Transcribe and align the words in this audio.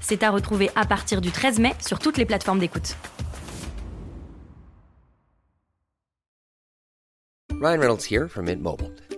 C'est 0.00 0.22
à 0.22 0.30
retrouver 0.30 0.70
à 0.74 0.86
partir 0.86 1.20
du 1.20 1.30
13 1.30 1.58
mai 1.58 1.72
sur 1.86 1.98
toutes 1.98 2.16
les 2.16 2.26
plateformes 2.26 2.58
d'écoute. 2.58 2.96
Ryan 7.60 7.78
Reynolds 7.78 8.10
here 8.10 8.26
from 8.26 8.46
Mint 8.46 8.62
Mobile. 8.62 8.90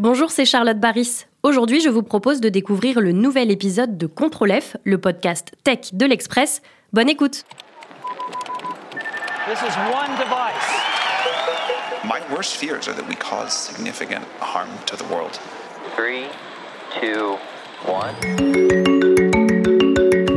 Bonjour, 0.00 0.30
c'est 0.30 0.44
Charlotte 0.44 0.78
Baris. 0.78 1.26
Aujourd'hui, 1.42 1.80
je 1.80 1.88
vous 1.88 2.04
propose 2.04 2.40
de 2.40 2.48
découvrir 2.48 3.00
le 3.00 3.10
nouvel 3.10 3.50
épisode 3.50 3.98
de 3.98 4.06
Contrôle 4.06 4.52
F, 4.52 4.76
le 4.84 4.96
podcast 4.98 5.50
tech 5.64 5.92
de 5.92 6.06
l'Express. 6.06 6.62
Bonne 6.92 7.08
écoute. 7.08 7.44
This 9.48 9.58
is 9.60 9.76
one 9.92 10.16
device. 10.16 10.54
My 12.04 12.20
worst 12.32 12.54
fears 12.54 12.86
are 12.86 12.94
that 12.94 13.08
we 13.08 13.16
cause 13.16 13.52
significant 13.52 14.22
harm 14.40 14.68
to 14.86 14.96
the 14.96 15.02
world. 15.10 15.36
Three, 15.96 16.26
two, 17.00 17.36
one. 17.84 18.14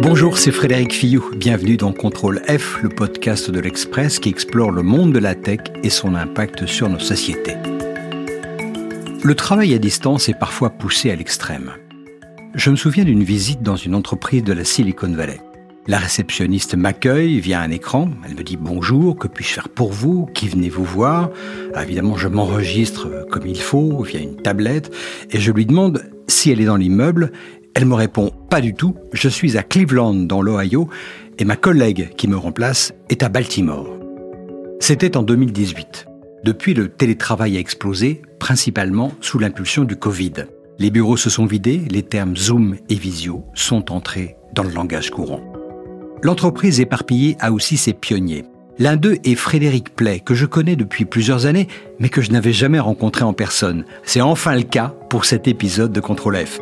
Bonjour, 0.01 0.39
c'est 0.39 0.51
Frédéric 0.51 0.91
Fillou. 0.91 1.29
Bienvenue 1.35 1.77
dans 1.77 1.93
Contrôle 1.93 2.41
F, 2.47 2.81
le 2.81 2.89
podcast 2.89 3.51
de 3.51 3.59
l'Express 3.59 4.17
qui 4.17 4.29
explore 4.29 4.71
le 4.71 4.81
monde 4.81 5.13
de 5.13 5.19
la 5.19 5.35
tech 5.35 5.59
et 5.83 5.91
son 5.91 6.15
impact 6.15 6.65
sur 6.65 6.89
nos 6.89 6.97
sociétés. 6.97 7.57
Le 9.23 9.35
travail 9.35 9.75
à 9.75 9.77
distance 9.77 10.29
est 10.29 10.39
parfois 10.39 10.71
poussé 10.71 11.11
à 11.11 11.15
l'extrême. 11.15 11.73
Je 12.55 12.71
me 12.71 12.75
souviens 12.75 13.03
d'une 13.03 13.23
visite 13.23 13.61
dans 13.61 13.75
une 13.75 13.93
entreprise 13.93 14.43
de 14.43 14.51
la 14.51 14.63
Silicon 14.63 15.13
Valley. 15.13 15.39
La 15.85 15.99
réceptionniste 15.99 16.73
m'accueille 16.73 17.39
via 17.39 17.61
un 17.61 17.69
écran. 17.69 18.09
Elle 18.25 18.33
me 18.33 18.41
dit 18.41 18.57
bonjour, 18.57 19.15
que 19.15 19.27
puis-je 19.27 19.53
faire 19.53 19.69
pour 19.69 19.91
vous? 19.91 20.25
Qui 20.33 20.47
venez-vous 20.47 20.83
voir? 20.83 21.29
Ah, 21.75 21.83
Évidemment, 21.83 22.17
je 22.17 22.29
m'enregistre 22.29 23.27
comme 23.29 23.45
il 23.45 23.61
faut 23.61 24.01
via 24.01 24.19
une 24.19 24.37
tablette 24.37 24.91
et 25.29 25.39
je 25.39 25.51
lui 25.51 25.67
demande 25.67 26.03
si 26.27 26.49
elle 26.49 26.59
est 26.59 26.65
dans 26.65 26.77
l'immeuble. 26.77 27.31
Elle 27.75 27.85
me 27.85 27.95
répond 27.95 28.31
pas 28.49 28.59
du 28.59 28.73
tout. 28.73 28.95
Je 29.13 29.29
suis 29.29 29.55
à 29.55 29.61
Cleveland 29.61 30.15
dans 30.15 30.41
l'Ohio 30.41 30.89
et 31.37 31.45
ma 31.45 31.57
collègue 31.57 32.09
qui 32.15 32.27
me 32.27 32.37
remplace 32.37 32.91
est 33.09 33.21
à 33.21 33.29
Baltimore. 33.29 33.87
C'était 34.79 35.15
en 35.15 35.21
2018. 35.21 36.07
Depuis, 36.43 36.73
le 36.73 36.89
télétravail 36.89 37.57
a 37.57 37.59
explosé, 37.59 38.21
principalement 38.39 39.11
sous 39.21 39.37
l'impulsion 39.37 39.83
du 39.83 39.95
Covid. 39.95 40.33
Les 40.79 40.89
bureaux 40.89 41.17
se 41.17 41.29
sont 41.29 41.45
vidés, 41.45 41.83
les 41.91 42.01
termes 42.01 42.35
Zoom 42.35 42.77
et 42.89 42.95
Visio 42.95 43.45
sont 43.53 43.91
entrés 43.91 44.37
dans 44.53 44.63
le 44.63 44.71
langage 44.71 45.11
courant. 45.11 45.41
L'entreprise 46.23 46.79
éparpillée 46.79 47.37
a 47.39 47.51
aussi 47.51 47.77
ses 47.77 47.93
pionniers. 47.93 48.45
L'un 48.79 48.95
d'eux 48.95 49.17
est 49.23 49.35
Frédéric 49.35 49.95
Play, 49.95 50.19
que 50.19 50.33
je 50.33 50.47
connais 50.47 50.75
depuis 50.75 51.05
plusieurs 51.05 51.45
années, 51.45 51.67
mais 51.99 52.09
que 52.09 52.21
je 52.21 52.31
n'avais 52.31 52.53
jamais 52.53 52.79
rencontré 52.79 53.23
en 53.23 53.33
personne. 53.33 53.85
C'est 54.03 54.21
enfin 54.21 54.55
le 54.55 54.63
cas 54.63 54.95
pour 55.09 55.25
cet 55.25 55.47
épisode 55.47 55.91
de 55.91 55.99
Contrôle 55.99 56.37
F. 56.37 56.59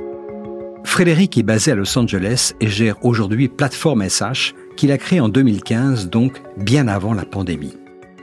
Frédéric 0.84 1.38
est 1.38 1.44
basé 1.44 1.72
à 1.72 1.76
Los 1.76 1.98
Angeles 1.98 2.54
et 2.60 2.68
gère 2.68 2.98
aujourd'hui 3.06 3.48
Plateforme 3.48 4.10
SH, 4.10 4.54
qu'il 4.76 4.92
a 4.92 4.98
créée 4.98 5.22
en 5.22 5.30
2015, 5.30 6.10
donc 6.10 6.42
bien 6.58 6.90
avant 6.90 7.14
la 7.14 7.26
pandémie. 7.26 7.79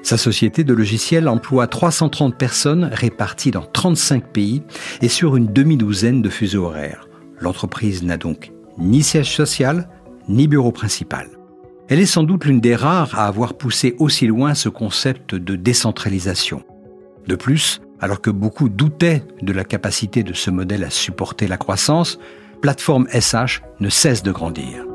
Sa 0.06 0.16
société 0.16 0.62
de 0.62 0.72
logiciels 0.72 1.26
emploie 1.26 1.66
330 1.66 2.38
personnes 2.38 2.88
réparties 2.92 3.50
dans 3.50 3.64
35 3.64 4.32
pays 4.32 4.62
et 5.02 5.08
sur 5.08 5.34
une 5.34 5.48
demi-douzaine 5.48 6.22
de 6.22 6.28
fuseaux 6.28 6.66
horaires. 6.66 7.08
L'entreprise 7.40 8.04
n'a 8.04 8.16
donc 8.16 8.52
ni 8.78 9.02
siège 9.02 9.34
social, 9.34 9.88
ni 10.28 10.46
bureau 10.46 10.70
principal. 10.70 11.30
Elle 11.88 11.98
est 11.98 12.06
sans 12.06 12.22
doute 12.22 12.44
l'une 12.44 12.60
des 12.60 12.76
rares 12.76 13.18
à 13.18 13.26
avoir 13.26 13.54
poussé 13.54 13.96
aussi 13.98 14.28
loin 14.28 14.54
ce 14.54 14.68
concept 14.68 15.34
de 15.34 15.56
décentralisation. 15.56 16.62
De 17.26 17.34
plus, 17.34 17.80
alors 17.98 18.20
que 18.20 18.30
beaucoup 18.30 18.68
doutaient 18.68 19.24
de 19.42 19.52
la 19.52 19.64
capacité 19.64 20.22
de 20.22 20.34
ce 20.34 20.52
modèle 20.52 20.84
à 20.84 20.90
supporter 20.90 21.48
la 21.48 21.56
croissance, 21.56 22.20
Plateforme 22.62 23.08
SH 23.08 23.60
ne 23.80 23.88
cesse 23.88 24.22
de 24.22 24.30
grandir. 24.30 24.86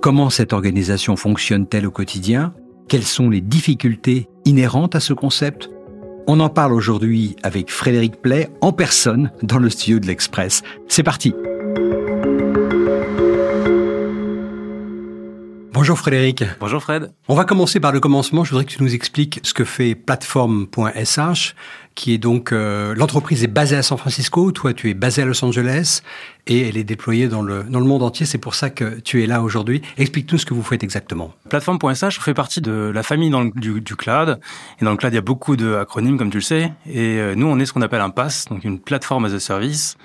Comment 0.00 0.30
cette 0.30 0.54
organisation 0.54 1.14
fonctionne-t-elle 1.14 1.86
au 1.86 1.90
quotidien? 1.90 2.54
Quelles 2.88 3.04
sont 3.04 3.30
les 3.30 3.40
difficultés 3.40 4.29
inhérentes 4.44 4.94
à 4.94 5.00
ce 5.00 5.12
concept 5.12 5.70
On 6.26 6.40
en 6.40 6.48
parle 6.48 6.72
aujourd'hui 6.72 7.36
avec 7.42 7.70
Frédéric 7.70 8.20
Play 8.20 8.48
en 8.60 8.72
personne 8.72 9.30
dans 9.42 9.58
le 9.58 9.70
studio 9.70 9.98
de 9.98 10.06
l'Express. 10.06 10.62
C'est 10.88 11.02
parti 11.02 11.34
Bonjour 15.80 15.98
Frédéric. 15.98 16.44
Bonjour 16.60 16.82
Fred. 16.82 17.10
On 17.26 17.34
va 17.34 17.46
commencer 17.46 17.80
par 17.80 17.90
le 17.90 18.00
commencement. 18.00 18.44
Je 18.44 18.50
voudrais 18.50 18.66
que 18.66 18.70
tu 18.70 18.82
nous 18.82 18.94
expliques 18.94 19.40
ce 19.42 19.54
que 19.54 19.64
fait 19.64 19.94
Platform.sh, 19.94 21.54
qui 21.94 22.14
est 22.14 22.18
donc 22.18 22.52
euh, 22.52 22.94
l'entreprise 22.94 23.44
est 23.44 23.48
basée 23.48 23.76
à 23.76 23.82
San 23.82 23.98
Francisco, 23.98 24.52
toi 24.52 24.72
tu 24.72 24.90
es 24.90 24.94
basé 24.94 25.22
à 25.22 25.24
Los 25.24 25.44
Angeles 25.44 26.02
et 26.46 26.68
elle 26.68 26.76
est 26.76 26.84
déployée 26.84 27.28
dans 27.28 27.42
le, 27.42 27.64
dans 27.64 27.80
le 27.80 27.86
monde 27.86 28.02
entier. 28.02 28.26
C'est 28.26 28.38
pour 28.38 28.54
ça 28.54 28.70
que 28.70 28.98
tu 29.00 29.22
es 29.22 29.26
là 29.26 29.42
aujourd'hui. 29.42 29.82
Explique-nous 29.98 30.38
ce 30.38 30.46
que 30.46 30.54
vous 30.54 30.62
faites 30.62 30.82
exactement. 30.82 31.32
Plateforme.sh 31.48 32.18
fait 32.20 32.34
partie 32.34 32.60
de 32.60 32.90
la 32.92 33.02
famille 33.02 33.30
dans 33.30 33.42
le, 33.42 33.50
du, 33.54 33.80
du, 33.80 33.96
cloud. 33.96 34.40
Et 34.80 34.84
dans 34.84 34.90
le 34.90 34.96
cloud, 34.96 35.12
il 35.12 35.16
y 35.16 35.18
a 35.18 35.22
beaucoup 35.22 35.56
d'acronymes, 35.56 36.18
comme 36.18 36.30
tu 36.30 36.38
le 36.38 36.42
sais. 36.42 36.72
Et 36.86 37.18
euh, 37.18 37.34
nous, 37.34 37.46
on 37.46 37.58
est 37.58 37.66
ce 37.66 37.72
qu'on 37.72 37.82
appelle 37.82 38.00
un 38.00 38.10
PaaS, 38.10 38.46
donc 38.50 38.64
une 38.64 38.80
plateforme 38.80 39.26
as 39.26 39.32
a 39.32 39.38
service. 39.38 39.96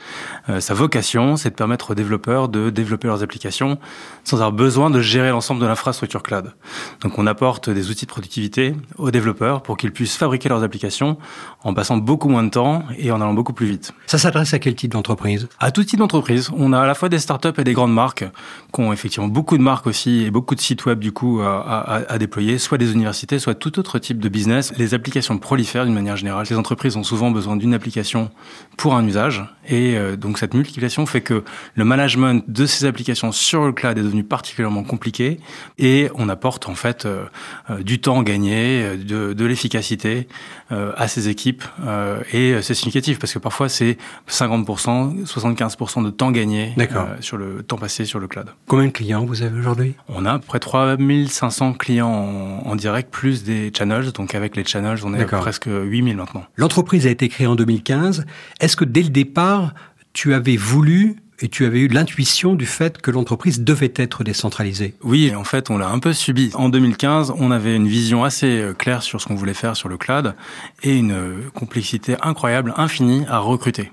Euh, 0.50 0.60
sa 0.60 0.74
vocation, 0.74 1.36
c'est 1.36 1.50
de 1.50 1.56
permettre 1.56 1.92
aux 1.92 1.96
développeurs 1.96 2.50
de 2.50 2.70
développer 2.70 3.08
leurs 3.08 3.24
applications 3.24 3.80
sans 4.24 4.38
avoir 4.38 4.52
besoin 4.52 4.90
de 4.90 5.02
gérer 5.02 5.30
l'ensemble 5.30 5.62
de 5.62 5.66
l'infrastructure 5.66 6.22
cloud. 6.22 6.54
Donc 7.02 7.18
on 7.18 7.26
apporte 7.28 7.70
des 7.70 7.90
outils 7.90 8.06
de 8.06 8.12
productivité 8.12 8.76
aux 8.98 9.12
développeurs 9.12 9.64
pour 9.64 9.78
qu'ils 9.78 9.92
puissent 9.92 10.18
fabriquer 10.18 10.50
leurs 10.50 10.64
applications 10.64 11.18
en 11.64 11.74
beaucoup 11.98 12.30
moins 12.30 12.44
de 12.44 12.50
temps 12.50 12.84
et 12.98 13.12
en 13.12 13.22
allant 13.22 13.34
beaucoup 13.34 13.54
plus 13.54 13.68
vite. 13.68 13.94
Ça 14.08 14.18
s'adresse 14.18 14.54
à 14.54 14.60
quel 14.60 14.76
type 14.76 14.92
d'entreprise? 14.92 15.48
À 15.60 15.72
tout 15.72 15.84
type 15.84 16.00
d'entreprise. 16.00 16.50
On 16.58 16.74
a 16.74 16.80
à 16.80 16.86
la 16.86 16.96
fois 16.96 17.10
des 17.10 17.20
startups 17.20 17.50
et 17.58 17.64
des 17.64 17.74
grandes 17.74 17.94
marques 17.94 18.26
qui 18.74 18.82
ont 18.82 18.92
effectivement 18.92 19.28
beaucoup 19.28 19.58
de 19.58 19.64
marques 19.64 19.88
aussi 19.88 20.24
et 20.24 20.32
beaucoup 20.32 20.56
de 20.56 20.60
sites 20.60 20.86
web 20.86 21.00
du 21.00 21.12
coup 21.12 21.42
à, 21.42 21.62
à, 21.62 22.14
à 22.14 22.18
déployer, 22.18 22.58
soit 22.58 22.78
des 22.78 22.92
universités, 22.94 23.40
soit 23.40 23.56
tout 23.56 23.80
autre 23.80 24.00
type 24.00 24.20
de 24.20 24.30
business. 24.30 24.74
Les 24.78 24.94
applications 24.94 25.38
prolifèrent 25.38 25.86
d'une 25.86 25.94
manière 25.94 26.18
générale. 26.18 26.46
Les 26.50 26.58
entreprises 26.58 26.96
ont 26.98 27.04
souvent 27.04 27.32
besoin 27.32 27.56
d'une 27.56 27.74
application 27.74 28.32
pour 28.78 28.96
un 28.96 29.06
usage 29.06 29.44
et 29.68 29.98
euh, 29.98 30.16
donc 30.16 30.38
cette 30.38 30.54
multiplication 30.54 31.06
fait 31.06 31.22
que 31.22 31.44
le 31.76 31.86
management 31.86 32.44
de 32.48 32.66
ces 32.66 32.86
applications 32.86 33.32
sur 33.32 33.66
le 33.66 33.72
cloud 33.74 33.98
est 33.98 34.04
devenu 34.04 34.24
particulièrement 34.24 34.84
compliqué 34.84 35.40
et 35.78 36.10
on 36.16 36.30
apporte 36.30 36.70
en 36.70 36.76
fait 36.76 37.06
euh, 37.06 37.26
euh, 37.70 37.84
du 37.84 38.00
temps 38.00 38.24
gagné, 38.24 38.96
de, 38.98 39.34
de 39.34 39.46
l'efficacité 39.46 40.28
à 40.70 41.08
ces 41.08 41.30
équipes 41.30 41.64
euh, 41.86 42.22
et 42.32 42.62
c'est 42.62 42.74
significatif 42.74 43.20
parce 43.20 43.34
que 43.34 43.40
parfois 43.40 43.70
c'est 43.70 43.98
50%, 44.30 45.26
75% 45.26 46.04
de 46.04 46.10
temps 46.10 46.32
gagné 46.32 46.74
euh, 46.78 47.16
sur 47.20 47.38
le 47.38 47.64
temps 47.64 47.78
passé 47.78 48.06
sur 48.06 48.20
le 48.20 48.28
cloud. 48.28 48.48
Combien 48.68 48.88
de 48.88 48.92
clients 48.92 49.26
vous 49.26 49.42
avez 49.42 49.58
aujourd'hui? 49.58 49.96
On 50.10 50.26
a 50.26 50.34
à 50.34 50.40
peu 50.40 50.46
près 50.46 50.60
3500 50.60 51.74
clients 51.74 52.08
en, 52.08 52.70
en, 52.70 52.76
direct 52.76 53.12
plus 53.12 53.44
des 53.44 53.72
channels. 53.76 54.12
Donc 54.12 54.36
avec 54.36 54.56
les 54.56 54.66
channels, 54.66 55.00
on 55.04 55.14
est 55.14 55.22
à 55.22 55.26
presque 55.26 55.68
8000 55.68 56.18
maintenant. 56.18 56.46
L'entreprise 56.56 57.08
a 57.08 57.10
été 57.10 57.30
créée 57.30 57.48
en 57.48 57.56
2015. 57.56 58.26
Est-ce 58.60 58.76
que 58.76 58.86
dès 58.86 59.04
le 59.04 59.10
départ, 59.10 59.74
tu 60.14 60.34
avais 60.34 60.58
voulu 60.58 61.18
et 61.40 61.50
tu 61.50 61.66
avais 61.66 61.80
eu 61.80 61.88
l'intuition 61.88 62.54
du 62.54 62.66
fait 62.66 63.02
que 63.02 63.12
l'entreprise 63.12 63.62
devait 63.62 63.94
être 63.96 64.24
décentralisée. 64.24 64.96
Oui, 65.04 65.34
en 65.36 65.44
fait, 65.44 65.70
on 65.70 65.78
l'a 65.78 65.90
un 65.90 66.00
peu 66.00 66.14
subi. 66.14 66.52
En 66.56 66.70
2015, 66.70 67.34
on 67.38 67.52
avait 67.52 67.76
une 67.76 67.88
vision 67.88 68.24
assez 68.24 68.70
claire 68.78 69.04
sur 69.04 69.22
ce 69.22 69.28
qu'on 69.28 69.36
voulait 69.36 69.54
faire 69.54 69.76
sur 69.76 69.90
le 69.90 69.98
cloud 69.98 70.36
et 70.84 70.96
une 70.96 71.16
complexité 71.54 72.16
incroyable, 72.22 72.74
infinie 72.78 73.26
à 73.28 73.40
recruter. 73.40 73.92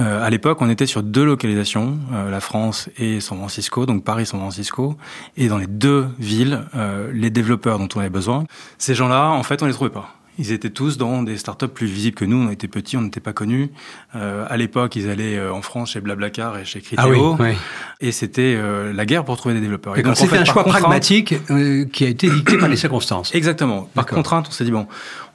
Euh, 0.00 0.24
à 0.24 0.30
l'époque, 0.30 0.60
on 0.60 0.68
était 0.68 0.86
sur 0.86 1.02
deux 1.02 1.24
localisations, 1.24 1.98
euh, 2.12 2.30
la 2.30 2.40
France 2.40 2.88
et 2.98 3.20
San 3.20 3.38
Francisco, 3.38 3.86
donc 3.86 4.04
Paris-San 4.04 4.40
Francisco, 4.40 4.96
et 5.36 5.48
dans 5.48 5.58
les 5.58 5.68
deux 5.68 6.08
villes, 6.18 6.62
euh, 6.74 7.10
les 7.12 7.30
développeurs 7.30 7.78
dont 7.78 7.88
on 7.94 8.00
avait 8.00 8.10
besoin, 8.10 8.44
ces 8.78 8.94
gens-là, 8.94 9.30
en 9.30 9.42
fait, 9.42 9.62
on 9.62 9.66
les 9.66 9.72
trouvait 9.72 9.90
pas. 9.90 10.14
Ils 10.38 10.50
étaient 10.52 10.70
tous 10.70 10.98
dans 10.98 11.22
des 11.22 11.36
startups 11.36 11.68
plus 11.68 11.86
visibles 11.86 12.16
que 12.16 12.24
nous. 12.24 12.36
On 12.36 12.50
était 12.50 12.66
petits, 12.68 12.96
on 12.96 13.02
n'était 13.02 13.20
pas 13.20 13.32
connus. 13.32 13.70
Euh, 14.16 14.44
à 14.48 14.56
l'époque, 14.56 14.96
ils 14.96 15.08
allaient 15.08 15.36
euh, 15.36 15.52
en 15.52 15.62
France 15.62 15.92
chez 15.92 16.00
Blablacar 16.00 16.58
et 16.58 16.64
chez 16.64 16.80
Criteo. 16.80 17.04
Ah 17.04 17.08
oui, 17.08 17.50
oui. 17.50 17.56
Et 18.00 18.10
c'était 18.10 18.54
euh, 18.56 18.92
la 18.92 19.06
guerre 19.06 19.24
pour 19.24 19.36
trouver 19.36 19.54
des 19.54 19.60
développeurs. 19.60 19.96
Et 19.96 20.02
donc, 20.02 20.12
en 20.12 20.14
c'était 20.16 20.30
fait, 20.36 20.38
un 20.38 20.44
choix 20.44 20.64
contrainte- 20.64 20.80
pragmatique 20.82 21.34
euh, 21.50 21.84
qui 21.84 22.04
a 22.04 22.08
été 22.08 22.28
dicté 22.28 22.58
par 22.58 22.68
les 22.68 22.76
circonstances. 22.76 23.34
Exactement. 23.34 23.88
Par 23.94 24.06
contrainte, 24.06 24.46
on 24.48 24.52
s'est 24.52 24.64
dit 24.64 24.72
bon, 24.72 24.86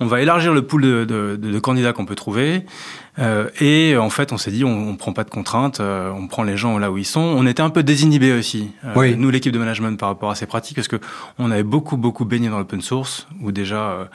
on 0.02 0.06
va 0.08 0.22
élargir 0.22 0.54
le 0.54 0.64
pool 0.64 0.82
de, 0.82 1.06
de- 1.06 1.38
de- 1.42 1.52
de 1.52 1.60
candidats 1.60 1.94
qu'on 1.94 2.06
peut 2.06 2.16
trouver. 2.16 2.66
Euh, 3.20 3.50
et 3.60 3.98
en 3.98 4.10
fait, 4.10 4.32
on 4.32 4.38
s'est 4.38 4.52
dit, 4.52 4.64
on, 4.64 4.90
on 4.90 4.96
prend 4.96 5.12
pas 5.14 5.24
de 5.26 5.30
contraintes, 5.30 5.80
euh, 5.82 6.10
on 6.12 6.28
prend 6.28 6.44
les 6.44 6.56
gens 6.58 6.78
là 6.78 6.90
où 6.92 6.98
ils 6.98 7.06
sont. 7.06 7.20
On 7.20 7.46
était 7.46 7.62
un 7.62 7.70
peu 7.70 7.84
désinhibés 7.84 8.32
aussi, 8.32 8.72
euh, 8.86 8.94
Oui. 8.96 9.16
nous 9.18 9.30
l'équipe 9.30 9.52
de 9.52 9.60
management 9.60 10.00
par 10.00 10.10
rapport 10.10 10.32
à 10.32 10.36
ces 10.36 10.46
pratiques, 10.46 10.76
parce 10.76 10.88
que 10.88 10.98
on 11.38 11.52
avait 11.52 11.64
beaucoup 11.64 11.98
beaucoup 11.98 12.24
baigné 12.26 12.48
dans 12.50 12.58
l'open 12.60 12.82
source, 12.82 13.28
où 13.42 13.52
déjà 13.52 13.76
euh, 13.90 14.06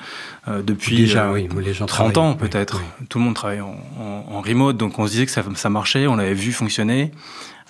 euh, 0.49 0.62
depuis 0.62 0.97
Déjà, 0.97 1.27
euh, 1.27 1.33
oui, 1.35 1.49
les 1.62 1.75
gens 1.75 1.87
30 1.87 2.12
travaillent. 2.15 2.33
ans 2.33 2.35
peut-être, 2.37 2.79
oui. 2.81 3.06
tout 3.09 3.19
le 3.19 3.25
monde 3.25 3.35
travaille 3.35 3.61
en, 3.61 3.77
en- 4.01 4.25
en 4.37 4.41
remote, 4.41 4.77
donc 4.79 4.99
on 4.99 5.07
se 5.07 5.12
disait 5.12 5.27
que 5.27 5.33
ça, 5.33 5.43
ça 5.55 5.69
marchait, 5.71 6.07
on 6.07 6.17
l'avait 6.17 6.35
vu 6.35 6.53
fonctionner. 6.53 7.11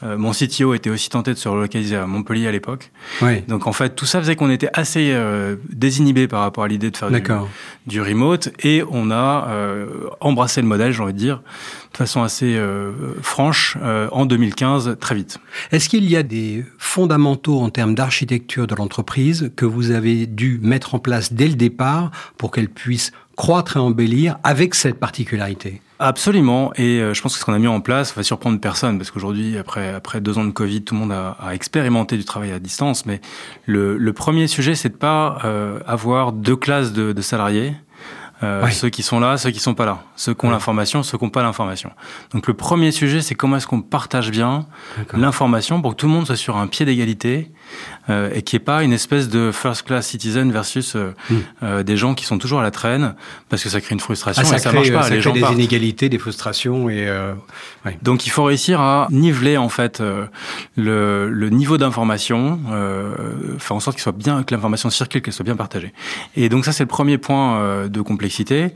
Euh, 0.03 0.19
mon 0.19 0.33
CTO 0.33 0.75
était 0.75 0.91
aussi 0.91 1.09
tenté 1.09 1.33
de 1.33 1.39
se 1.39 1.49
relocaliser 1.49 1.97
à 1.97 2.07
Montpellier 2.07 2.49
à 2.49 2.53
l'époque. 2.53 2.91
Oui. 3.23 3.43
Donc 3.43 3.67
en 3.67 3.73
fait, 3.73 3.95
tout 3.95 4.07
ça 4.07 4.21
faisait 4.21 4.35
qu'on 4.35 4.51
était 4.51 4.71
assez 4.73 5.13
euh, 5.13 5.57
désinhibé 5.71 6.27
par 6.27 6.41
rapport 6.41 6.65
à 6.65 6.69
l'idée 6.69 6.91
de 6.91 6.97
faire 6.97 7.11
du, 7.87 8.01
remote 8.01 8.51
et 8.61 8.83
on 8.91 9.11
a 9.11 9.49
euh, 9.49 9.87
embrassé 10.21 10.61
le 10.61 10.67
modèle, 10.67 10.93
j'ai 10.93 11.03
envie 11.03 11.13
de 11.13 11.19
dire, 11.19 11.43
de 11.93 11.97
façon 11.97 12.23
assez 12.23 12.61
franche 13.23 13.77
en 14.11 14.27
2015, 14.27 14.97
très 14.99 15.15
vite. 15.15 15.39
Est-ce 15.71 15.89
qu'il 15.89 16.09
y 16.11 16.17
a 16.17 16.23
des 16.23 16.65
fondamentaux 16.79 17.61
en 17.61 17.71
termes 17.71 17.95
d'architecture 17.95 18.67
de 18.67 18.75
l'entreprise 18.75 19.53
que 19.55 19.65
vous 19.65 19.93
avez 19.93 20.27
dû 20.27 20.59
mettre 20.63 20.95
en 20.95 20.99
place 20.99 21.33
dès 21.33 21.47
le 21.47 21.55
départ 21.55 22.11
pour 22.37 22.51
qu'elle 22.51 22.69
puisse 22.69 23.13
croître 23.37 23.77
et 23.77 23.81
embellir 23.81 24.39
avec 24.43 24.75
cette 24.75 24.99
particularité? 24.99 25.81
Absolument, 26.01 26.73
et 26.75 26.99
euh, 27.01 27.15
je 27.15 27.23
pense 27.23 27.35
que 27.35 27.39
ce 27.39 27.45
qu'on 27.45 27.53
a 27.53 27.59
mis 27.59 27.69
en 27.69 27.81
place 27.81 28.17
va 28.17 28.25
surprendre 28.25 28.59
personne, 28.61 28.99
parce 28.99 29.13
qu'aujourd'hui, 29.13 29.57
après, 29.57 29.95
après 29.95 30.21
deux 30.21 30.39
ans 30.39 30.45
de 30.45 30.51
Covid, 30.51 30.83
tout 30.83 30.95
le 30.95 31.01
monde 31.01 31.13
a, 31.13 31.37
a 31.41 31.55
expérimenté 31.55 32.17
du 32.17 32.25
travail 32.25 32.51
à 32.51 32.59
distance, 32.59 33.07
mais 33.07 33.21
le, 33.67 33.97
le 33.97 34.13
premier 34.13 34.49
sujet, 34.49 34.75
c'est 34.75 34.89
de 34.89 34.97
pas 34.97 35.39
euh, 35.45 35.79
avoir 35.87 36.33
deux 36.33 36.57
classes 36.57 36.93
de, 36.93 37.13
de 37.13 37.23
salariés. 37.23 37.77
Euh. 38.43 38.69
Ceux 38.71 38.91
qui 38.91 39.05
sont 39.05 39.21
là, 39.21 39.37
ceux 39.39 39.53
qui 39.53 39.61
sont 39.61 39.75
pas 39.75 39.87
là, 39.87 40.03
ceux 40.17 40.35
qui 40.35 40.45
ont 40.45 40.51
l'information, 40.51 41.05
ceux 41.05 41.17
qui 41.17 41.25
n'ont 41.25 41.31
pas 41.31 41.43
l'information. 41.43 41.93
Donc 42.33 42.49
le 42.49 42.55
premier 42.55 42.91
sujet, 42.91 43.23
c'est 43.23 43.37
comment 43.37 43.57
est-ce 43.57 43.67
qu'on 43.69 43.81
partage 43.81 44.33
bien 44.33 44.67
l'information 45.15 45.81
pour 45.81 45.93
que 45.93 45.97
tout 45.97 46.07
le 46.07 46.13
monde 46.13 46.27
soit 46.27 46.37
sur 46.37 46.57
un 46.57 46.67
pied 46.67 46.85
d'égalité 46.85 47.53
euh, 48.11 48.31
et 48.35 48.43
qu'il 48.43 48.57
n'y 48.59 48.63
ait 48.63 48.65
pas 48.65 48.83
une 48.83 48.93
espèce 48.93 49.29
de 49.29 49.51
first 49.53 49.83
class 49.87 50.07
citizen 50.07 50.51
versus 50.53 50.97
euh, 50.97 51.13
Hmm. 51.31 51.35
euh, 51.63 51.83
des 51.83 51.97
gens 51.97 52.15
qui 52.15 52.25
sont 52.25 52.39
toujours 52.39 52.61
à 52.61 52.63
la 52.63 52.71
traîne 52.71 53.15
parce 53.49 53.63
que 53.63 53.69
ça 53.69 53.81
crée 53.81 53.95
une 53.95 54.01
frustration 54.01 54.43
Ah, 54.45 54.49
ça 54.49 54.57
et 54.57 54.59
ça 54.59 54.71
crée, 54.71 54.79
marche 54.79 54.93
pas. 54.93 55.03
ça 55.03 55.09
les 55.11 55.15
crée 55.17 55.21
gens 55.23 55.33
des 55.33 55.41
partent. 55.41 55.55
inégalités, 55.55 56.09
des 56.09 56.19
frustrations 56.19 56.89
et 56.91 57.07
euh, 57.09 57.33
ouais. 57.85 57.99
Donc 58.03 58.27
il 58.27 58.31
faut 58.31 58.45
réussir 58.45 58.81
à 58.81 59.09
niveler 59.11 59.57
en 59.57 59.69
fait 59.69 60.01
euh, 60.01 60.27
le, 60.77 61.31
le 61.31 61.51
niveau 61.51 61.79
d'information, 61.79 62.61
euh, 62.71 63.15
faire 63.59 63.77
en 63.77 63.81
sorte 63.81 63.97
qu'il 63.97 64.03
soit 64.03 64.13
bien, 64.13 64.43
que 64.43 64.55
l'information 64.55 64.91
circule, 64.91 65.23
qu'elle 65.23 65.35
soit 65.35 65.45
bien 65.45 65.57
partagée. 65.57 65.93
Et 66.37 66.49
donc 66.49 66.65
ça 66.65 66.73
c'est 66.73 66.85
le 66.85 66.89
premier 66.89 67.19
point 67.19 67.57
euh, 67.59 67.89
de 67.89 68.01
complexité. 68.01 68.75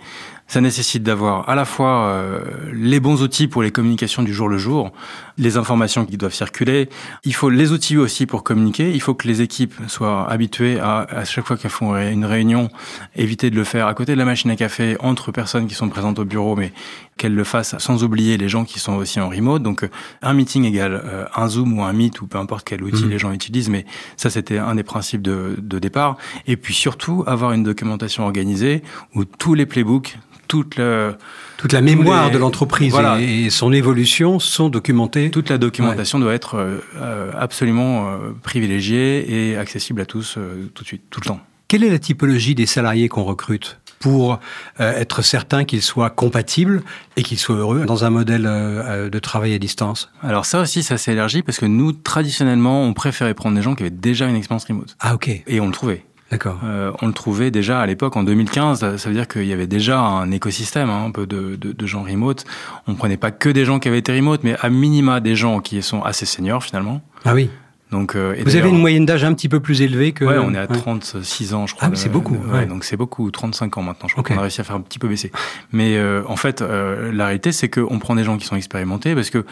Ça 0.50 0.62
nécessite 0.62 1.02
d'avoir 1.02 1.46
à 1.48 1.54
la 1.54 1.66
fois 1.66 2.04
euh, 2.06 2.40
les 2.72 3.00
bons 3.00 3.22
outils 3.22 3.48
pour 3.48 3.62
les 3.62 3.70
communications 3.70 4.22
du 4.22 4.32
jour 4.32 4.48
le 4.48 4.56
jour, 4.56 4.92
les 5.36 5.58
informations 5.58 6.06
qui 6.06 6.16
doivent 6.16 6.32
circuler. 6.32 6.88
Il 7.24 7.34
faut 7.34 7.50
les 7.50 7.70
outils 7.70 7.98
aussi 7.98 8.24
pour 8.24 8.44
communiquer. 8.44 8.90
Il 8.94 9.00
faut 9.02 9.12
que 9.12 9.28
les 9.28 9.42
équipes 9.42 9.74
soient 9.88 10.26
habituées 10.30 10.80
à, 10.80 11.00
à 11.02 11.24
chaque 11.26 11.46
fois 11.46 11.58
qu'elles 11.58 11.70
font 11.70 11.94
une 11.96 12.24
réunion, 12.24 12.70
éviter 13.14 13.50
de 13.50 13.56
le 13.56 13.64
faire 13.64 13.86
à 13.88 13.92
côté 13.92 14.14
de 14.14 14.18
la 14.18 14.24
machine 14.24 14.50
à 14.50 14.56
café 14.56 14.96
entre 15.00 15.32
personnes 15.32 15.66
qui 15.66 15.74
sont 15.74 15.90
présentes 15.90 16.18
au 16.18 16.24
bureau, 16.24 16.56
mais 16.56 16.72
qu'elles 17.18 17.34
le 17.34 17.44
fassent 17.44 17.76
sans 17.78 18.02
oublier 18.02 18.38
les 18.38 18.48
gens 18.48 18.64
qui 18.64 18.78
sont 18.78 18.94
aussi 18.94 19.20
en 19.20 19.28
remote. 19.28 19.62
Donc 19.62 19.86
un 20.22 20.32
meeting 20.32 20.64
égale 20.64 21.02
euh, 21.04 21.26
un 21.36 21.48
Zoom 21.48 21.78
ou 21.78 21.82
un 21.82 21.92
Meet 21.92 22.22
ou 22.22 22.26
peu 22.26 22.38
importe 22.38 22.64
quel 22.66 22.82
outil 22.82 23.04
Mhm. 23.04 23.10
les 23.10 23.18
gens 23.18 23.32
utilisent, 23.32 23.68
mais 23.68 23.84
ça 24.16 24.30
c'était 24.30 24.56
un 24.56 24.74
des 24.76 24.82
principes 24.82 25.20
de, 25.20 25.56
de 25.58 25.78
départ. 25.78 26.16
Et 26.46 26.56
puis 26.56 26.72
surtout 26.72 27.22
avoir 27.26 27.52
une 27.52 27.64
documentation 27.64 28.24
organisée 28.24 28.82
où 29.14 29.24
tous 29.26 29.52
les 29.52 29.66
playbooks, 29.66 30.18
toute 30.48 30.76
le, 30.76 31.14
toute 31.58 31.72
la 31.72 31.80
mémoire 31.80 32.26
les- 32.28 32.32
de 32.34 32.38
l'entreprise 32.38 32.90
Voilà. 32.92 33.20
et, 33.20 33.44
et 33.44 33.50
son 33.50 33.72
évolution 33.72 34.38
sont 34.40 34.68
documentées. 34.68 35.30
toute 35.30 35.50
la 35.50 35.58
documentation 35.58 36.18
doit 36.18 36.34
être 36.34 36.56
euh, 36.56 36.78
euh, 36.96 37.30
absolument 37.38 38.08
euh, 38.08 38.16
privilégiée 38.42 39.50
et 39.52 39.56
accessible 39.56 40.00
à 40.00 40.06
tous 40.06 40.36
euh, 40.38 40.68
tout 40.74 40.82
de 40.82 40.88
suite, 40.88 41.02
tout 41.10 41.20
le 41.20 41.26
temps. 41.26 41.40
Quelle 41.68 41.84
est 41.84 41.90
la 41.90 41.98
typologie 41.98 42.54
des 42.54 42.64
salariés 42.66 43.08
qu'on 43.08 43.24
recrute 43.24 43.78
pour 44.00 44.38
être 44.78 45.22
certain 45.22 45.64
qu'ils 45.64 45.82
soient 45.82 46.08
compatibles 46.08 46.82
et 47.16 47.22
qu'ils 47.22 47.36
soient 47.38 47.56
heureux 47.56 47.84
dans 47.84 48.04
un 48.04 48.10
modèle 48.10 48.44
de 48.44 49.18
travail 49.18 49.52
à 49.52 49.58
distance? 49.58 50.10
Alors 50.22 50.46
ça 50.46 50.62
aussi, 50.62 50.82
ça 50.82 50.96
s'est 50.96 51.12
élargi 51.12 51.42
parce 51.42 51.58
que 51.58 51.66
nous, 51.66 51.92
traditionnellement, 51.92 52.84
on 52.84 52.94
préférait 52.94 53.34
prendre 53.34 53.54
des 53.56 53.60
gens 53.62 53.74
qui 53.74 53.82
avaient 53.82 53.90
déjà 53.90 54.26
une 54.28 54.36
expérience 54.36 54.64
remote. 54.64 54.96
Ah 55.00 55.14
ok, 55.14 55.28
Et 55.46 55.60
on 55.60 55.66
le 55.66 55.72
trouvait. 55.72 56.04
D'accord. 56.30 56.58
Euh, 56.64 56.92
on 57.02 57.06
le 57.06 57.12
trouvait 57.12 57.50
déjà 57.50 57.80
à 57.80 57.86
l'époque, 57.86 58.16
en 58.16 58.22
2015. 58.22 58.96
Ça 58.96 59.08
veut 59.08 59.14
dire 59.14 59.28
qu'il 59.28 59.46
y 59.46 59.52
avait 59.52 59.66
déjà 59.66 60.00
un 60.00 60.30
écosystème 60.30 60.90
hein, 60.90 61.04
un 61.06 61.10
peu 61.10 61.26
de, 61.26 61.56
de, 61.56 61.72
de 61.72 61.86
gens 61.86 62.02
remote. 62.02 62.44
On 62.86 62.94
prenait 62.94 63.16
pas 63.16 63.30
que 63.30 63.48
des 63.48 63.64
gens 63.64 63.78
qui 63.78 63.88
avaient 63.88 63.98
été 63.98 64.14
remote, 64.14 64.42
mais 64.44 64.56
à 64.60 64.68
minima 64.70 65.20
des 65.20 65.34
gens 65.36 65.60
qui 65.60 65.80
sont 65.82 66.02
assez 66.02 66.26
seniors 66.26 66.62
finalement. 66.62 67.00
Ah 67.24 67.34
oui. 67.34 67.50
Donc, 67.90 68.16
euh, 68.16 68.34
et 68.36 68.42
Vous 68.42 68.54
avez 68.56 68.68
une 68.68 68.78
moyenne 68.78 69.06
d'âge 69.06 69.24
un 69.24 69.32
petit 69.32 69.48
peu 69.48 69.60
plus 69.60 69.80
élevée 69.80 70.12
que... 70.12 70.22
Ouais, 70.22 70.36
on 70.36 70.52
est 70.52 70.58
à 70.58 70.66
Ouais. 70.70 70.76
36 70.76 71.54
ans, 71.54 71.66
je 71.66 71.74
crois. 71.74 71.88
Ah, 71.90 71.94
c'est 71.94 72.10
beaucoup, 72.10 72.34
ouais, 72.34 72.58
ouais. 72.58 72.66
Donc 72.66 72.84
c'est 72.84 72.98
beaucoup, 72.98 73.30
35 73.30 73.78
ans 73.78 73.82
maintenant. 73.82 74.08
Je 74.08 74.12
crois 74.12 74.22
qu'on 74.22 74.36
a 74.36 74.42
réussi 74.42 74.60
à 74.60 74.64
faire 74.64 74.76
un 74.76 74.82
petit 74.82 74.98
peu 74.98 75.08
baisser. 75.08 75.32
Mais 75.72 75.96
euh, 75.96 76.22
en 76.28 76.36
fait, 76.36 76.60
euh, 76.60 77.10
la 77.12 77.24
réalité, 77.24 77.50
c'est 77.50 77.70
qu'on 77.70 77.98
prend 77.98 78.14
des 78.14 78.24
gens 78.24 78.36
qui 78.36 78.44
sont 78.44 78.56
expérimentés 78.56 79.14
parce 79.14 79.30
que 79.30 79.46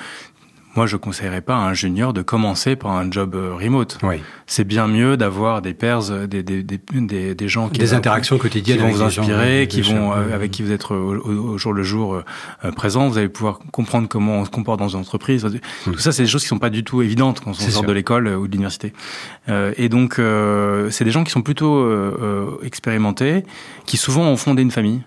moi, 0.76 0.86
je 0.86 0.96
conseillerais 0.96 1.40
pas 1.40 1.56
à 1.56 1.60
un 1.60 1.74
junior 1.74 2.12
de 2.12 2.22
commencer 2.22 2.76
par 2.76 2.92
un 2.92 3.10
job 3.10 3.34
euh, 3.34 3.54
remote. 3.54 3.98
Oui. 4.02 4.16
C'est 4.46 4.64
bien 4.64 4.86
mieux 4.86 5.16
d'avoir 5.16 5.62
des 5.62 5.74
pairs, 5.74 6.10
euh, 6.10 6.26
des, 6.26 6.42
des, 6.42 6.62
des, 6.62 7.34
des, 7.34 7.48
gens 7.48 7.68
qui 7.68 7.78
Des 7.78 7.94
interactions 7.94 8.38
quotidiennes 8.38 8.78
qui 8.78 8.82
vont 8.82 8.90
vous 8.90 9.02
inspirer, 9.02 9.66
qui 9.68 9.82
vont 9.82 10.12
euh, 10.12 10.34
avec 10.34 10.50
qui 10.50 10.62
vous 10.62 10.72
êtes 10.72 10.90
au, 10.90 11.58
jour 11.58 11.72
le 11.72 11.82
jour 11.82 12.22
présent. 12.76 13.08
Vous 13.08 13.18
allez 13.18 13.28
pouvoir 13.28 13.58
comprendre 13.72 14.08
comment 14.08 14.40
on 14.40 14.44
se 14.44 14.50
comporte 14.50 14.78
dans 14.78 14.88
une 14.88 15.00
entreprise. 15.00 15.46
Tout 15.84 15.98
ça, 15.98 16.12
c'est 16.12 16.22
des 16.22 16.28
choses 16.28 16.42
qui 16.42 16.48
sont 16.48 16.58
pas 16.58 16.70
du 16.70 16.84
tout 16.84 17.02
évidentes 17.02 17.40
quand 17.40 17.50
on 17.50 17.66
Hmm. 17.66 17.70
Sort 17.70 17.84
de 17.84 17.92
l'école 17.92 18.28
ou 18.28 18.46
de 18.46 18.52
l'université. 18.52 18.92
Et 19.48 19.88
donc, 19.88 20.20
c'est 20.90 21.04
des 21.04 21.10
gens 21.10 21.24
qui 21.24 21.32
sont 21.32 21.42
plutôt 21.42 22.62
expérimentés, 22.62 23.44
qui 23.86 23.96
souvent 23.96 24.24
ont 24.24 24.36
fondé 24.36 24.62
une 24.62 24.70
famille. 24.70 25.02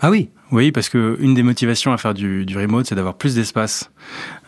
Ah 0.00 0.10
oui, 0.10 0.28
Oui, 0.52 0.70
parce 0.72 0.88
que 0.88 1.16
une 1.20 1.34
des 1.34 1.42
motivations 1.42 1.92
à 1.92 1.98
faire 1.98 2.14
du, 2.14 2.46
du 2.46 2.56
remote, 2.56 2.86
c'est 2.86 2.94
d'avoir 2.94 3.14
plus 3.14 3.34
d'espace 3.34 3.90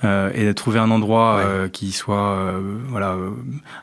euh, 0.04 0.30
et 0.34 0.46
de 0.46 0.52
trouver 0.52 0.78
un 0.78 0.90
endroit 0.90 1.36
Ouais. 1.36 1.42
euh, 1.44 1.68
qui 1.68 1.92
soit 1.92 2.30
euh, 2.36 2.60
voilà 2.88 3.16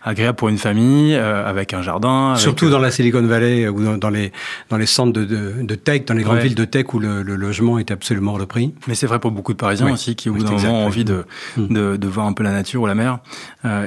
agréable 0.04 0.36
pour 0.38 0.50
une 0.50 0.58
famille, 0.58 1.14
avec 1.16 1.74
un 1.74 1.82
jardin. 1.82 2.30
avec, 2.32 2.42
surtout 2.42 2.70
dans 2.70 2.80
la 2.80 2.90
Silicon 2.90 3.22
Valley 3.22 3.68
ou 3.68 3.84
dans, 3.84 3.98
dans 3.98 4.10
les, 4.10 4.32
dans 4.70 4.78
les 4.78 4.86
centres 4.86 5.12
de, 5.14 5.26
de, 5.26 5.54
de 5.62 5.76
tech, 5.76 6.06
dans 6.06 6.14
les 6.14 6.24
grandes 6.24 6.40
villes 6.40 6.56
de 6.56 6.66
tech 6.66 6.94
où 6.94 7.00
le, 7.00 7.22
le 7.22 7.36
logement 7.36 7.78
est 7.80 7.92
absolument 7.92 8.32
hors 8.34 8.40
de 8.40 8.46
prix. 8.46 8.74
Mais 8.88 8.96
c'est 8.96 9.08
vrai 9.08 9.20
pour 9.20 9.32
beaucoup 9.32 9.54
de 9.54 9.58
Parisiens 9.60 9.92
aussi 9.92 10.16
qui, 10.16 10.30
au 10.30 10.34
Oui, 10.34 10.40
bout 10.40 10.46
d'un 10.46 10.58
c'est 10.58 10.68
moment, 10.68 10.80
ont 10.84 10.86
envie 10.86 11.06
de, 11.06 11.26
de, 11.58 11.98
de 11.98 12.08
voir 12.08 12.26
un 12.28 12.34
peu 12.34 12.44
la 12.44 12.52
nature 12.52 12.82
ou 12.82 12.88
la 12.88 12.96
mer. 12.96 13.20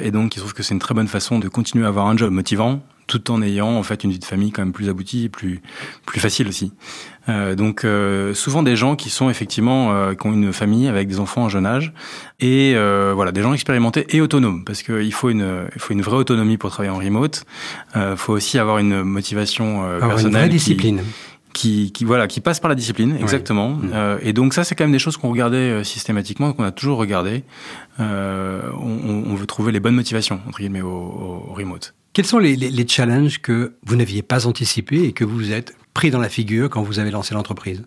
Et 0.02 0.10
donc, 0.10 0.36
ils 0.36 0.38
trouvent 0.40 0.54
que 0.54 0.62
c'est 0.62 0.74
une 0.74 0.80
très 0.80 0.94
bonne 0.94 1.08
façon 1.08 1.38
de 1.38 1.48
continuer 1.48 1.84
à 1.86 1.88
avoir 1.88 2.06
un 2.06 2.16
job 2.16 2.30
motivant 2.30 2.80
tout 3.10 3.30
en 3.30 3.42
ayant 3.42 3.68
en 3.76 3.82
fait 3.82 4.04
une 4.04 4.10
vie 4.10 4.18
de 4.18 4.24
famille 4.24 4.52
quand 4.52 4.62
même 4.62 4.72
plus 4.72 4.88
aboutie 4.88 5.24
et 5.24 5.28
plus 5.28 5.60
plus 6.06 6.20
facile 6.20 6.46
aussi. 6.48 6.72
Euh, 7.28 7.54
donc 7.54 7.84
euh, 7.84 8.32
souvent 8.34 8.62
des 8.62 8.76
gens 8.76 8.96
qui 8.96 9.10
sont 9.10 9.28
effectivement 9.28 9.92
euh, 9.92 10.14
qui 10.14 10.26
ont 10.26 10.32
une 10.32 10.52
famille 10.52 10.88
avec 10.88 11.06
des 11.08 11.18
enfants 11.20 11.42
en 11.44 11.48
jeune 11.48 11.66
âge 11.66 11.92
et 12.40 12.72
euh, 12.76 13.12
voilà 13.14 13.32
des 13.32 13.42
gens 13.42 13.52
expérimentés 13.52 14.06
et 14.16 14.20
autonomes 14.20 14.64
parce 14.64 14.82
qu'il 14.82 15.12
faut 15.12 15.28
une 15.28 15.66
il 15.74 15.80
faut 15.80 15.92
une 15.92 16.02
vraie 16.02 16.16
autonomie 16.16 16.56
pour 16.56 16.70
travailler 16.70 16.94
en 16.94 16.98
remote. 16.98 17.44
Il 17.94 18.14
faut 18.16 18.32
aussi 18.32 18.58
avoir 18.58 18.78
une 18.78 19.02
motivation 19.02 19.84
euh, 19.84 20.00
une 20.00 20.08
personnelle 20.08 20.32
vraie 20.42 20.48
qui- 20.48 20.54
discipline. 20.54 21.02
qui, 21.52 21.90
qui 21.92 22.04
voilà 22.04 22.26
qui 22.28 22.40
passe 22.40 22.60
par 22.60 22.68
la 22.68 22.74
discipline 22.76 23.16
exactement 23.20 23.70
Mm. 23.70 23.90
Euh, 23.92 24.18
et 24.22 24.32
donc 24.32 24.54
ça 24.54 24.62
c'est 24.64 24.74
quand 24.76 24.84
même 24.84 24.92
des 24.92 24.98
choses 25.00 25.16
qu'on 25.16 25.30
regardait 25.30 25.56
euh, 25.80 25.84
systématiquement 25.84 26.52
qu'on 26.52 26.62
a 26.64 26.70
toujours 26.70 26.96
regardé 26.98 27.42
euh, 27.98 28.62
on, 28.80 29.30
on- 29.30 29.34
veut 29.34 29.46
trouver 29.46 29.72
les 29.72 29.80
bonnes 29.80 29.96
motivations 29.96 30.40
entre 30.48 30.58
guillemets 30.60 30.80
au- 30.82 31.44
au 31.50 31.52
remote 31.54 31.94
Quels 32.12 32.26
sont 32.26 32.38
les, 32.38 32.56
les, 32.56 32.88
challenges 32.88 33.40
que 33.40 33.74
vous 33.84 33.94
n'aviez 33.94 34.22
pas 34.22 34.46
anticipés 34.46 35.04
et 35.04 35.12
que 35.12 35.24
vous 35.24 35.52
êtes 35.52 35.76
pris 35.94 36.10
dans 36.10 36.18
la 36.18 36.28
figure 36.28 36.68
quand 36.68 36.82
vous 36.82 36.98
avez 36.98 37.12
lancé 37.12 37.34
l'entreprise? 37.34 37.84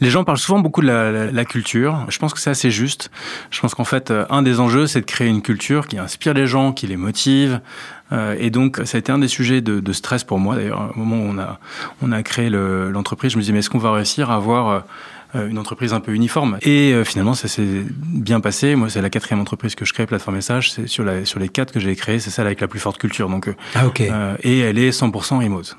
Les 0.00 0.10
gens 0.10 0.24
parlent 0.24 0.38
souvent 0.38 0.58
beaucoup 0.58 0.80
de 0.80 0.86
la, 0.86 1.44
culture. 1.44 2.04
Je 2.08 2.18
pense 2.18 2.34
que 2.34 2.40
c'est 2.40 2.50
assez 2.50 2.70
juste. 2.70 3.10
Je 3.50 3.60
pense 3.60 3.74
qu'en 3.74 3.84
fait, 3.84 4.10
euh, 4.10 4.26
un 4.28 4.42
des 4.42 4.58
enjeux, 4.58 4.86
c'est 4.86 5.00
de 5.00 5.06
créer 5.06 5.28
une 5.28 5.42
culture 5.42 5.86
qui 5.86 5.98
inspire 5.98 6.34
les 6.34 6.46
gens, 6.46 6.72
qui 6.72 6.86
les 6.88 6.96
motive. 6.96 7.60
Euh, 8.12 8.36
et 8.38 8.50
donc, 8.50 8.80
ça 8.84 8.96
a 8.96 8.98
été 8.98 9.12
un 9.12 9.18
des 9.18 9.28
sujets 9.28 9.60
de, 9.60 9.92
stress 9.92 10.24
pour 10.24 10.38
moi. 10.38 10.56
D'ailleurs, 10.56 10.92
au 10.94 10.98
moment 10.98 11.16
où 11.16 11.28
on 11.28 11.38
a, 11.38 11.60
on 12.02 12.10
a 12.10 12.22
créé 12.24 12.50
le- 12.50 12.90
l'entreprise, 12.90 13.32
je 13.32 13.36
me 13.36 13.42
disais, 13.42 13.52
mais 13.52 13.60
est-ce 13.60 13.70
qu'on 13.70 13.78
va 13.78 13.92
réussir 13.92 14.30
à 14.30 14.34
avoir 14.34 14.68
euh, 14.68 14.80
une 15.34 15.58
entreprise 15.58 15.92
un 15.92 16.00
peu 16.00 16.12
uniforme. 16.12 16.58
Et 16.62 16.92
euh, 16.92 17.04
finalement, 17.04 17.34
ça 17.34 17.48
s'est 17.48 17.84
bien 17.90 18.40
passé. 18.40 18.74
Moi, 18.76 18.88
c'est 18.90 19.02
la 19.02 19.10
quatrième 19.10 19.40
entreprise 19.40 19.74
que 19.74 19.84
je 19.84 19.92
crée, 19.92 20.06
Plateforme 20.06 20.36
Message. 20.36 20.72
C'est 20.72 20.86
sur, 20.86 21.04
la, 21.04 21.24
sur 21.24 21.40
les 21.40 21.48
quatre 21.48 21.72
que 21.72 21.80
j'ai 21.80 21.94
créées, 21.96 22.18
c'est 22.20 22.30
celle 22.30 22.46
avec 22.46 22.60
la 22.60 22.68
plus 22.68 22.80
forte 22.80 22.98
culture. 22.98 23.28
Donc, 23.28 23.48
euh, 23.48 23.54
Ah, 23.74 23.86
ok. 23.86 24.00
euh, 24.00 24.36
et 24.42 24.60
elle 24.60 24.78
est 24.78 24.90
100% 24.90 25.38
remote. 25.42 25.76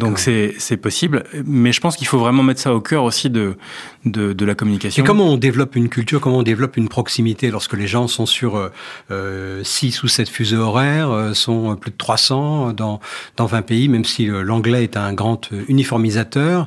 Donc 0.00 0.18
c'est 0.18 0.76
possible, 0.76 1.22
mais 1.46 1.70
je 1.72 1.80
pense 1.80 1.96
qu'il 1.96 2.06
faut 2.08 2.18
vraiment 2.18 2.42
mettre 2.42 2.60
ça 2.60 2.74
au 2.74 2.80
cœur 2.80 3.04
aussi 3.04 3.30
de 3.30 3.56
de, 4.04 4.32
de 4.32 4.44
la 4.44 4.56
communication. 4.56 5.04
Et 5.04 5.06
comment 5.06 5.26
on 5.28 5.36
développe 5.36 5.76
une 5.76 5.88
culture, 5.88 6.20
comment 6.20 6.38
on 6.38 6.42
développe 6.42 6.76
une 6.76 6.88
proximité 6.88 7.50
lorsque 7.52 7.74
les 7.74 7.86
gens 7.86 8.08
sont 8.08 8.26
sur 8.26 8.56
euh, 8.56 8.70
euh, 9.12 9.62
6 9.62 10.02
ou 10.02 10.08
7 10.08 10.28
fuseaux 10.28 10.62
horaires, 10.62 11.10
euh, 11.12 11.34
sont 11.34 11.76
plus 11.76 11.92
de 11.92 11.96
300 11.96 12.72
dans, 12.72 12.98
dans 13.36 13.46
20 13.46 13.62
pays, 13.62 13.88
même 13.88 14.04
si 14.04 14.28
euh, 14.28 14.42
l'anglais 14.42 14.82
est 14.82 14.96
un 14.96 15.12
grand 15.12 15.52
euh, 15.52 15.62
uniformisateur. 15.68 16.66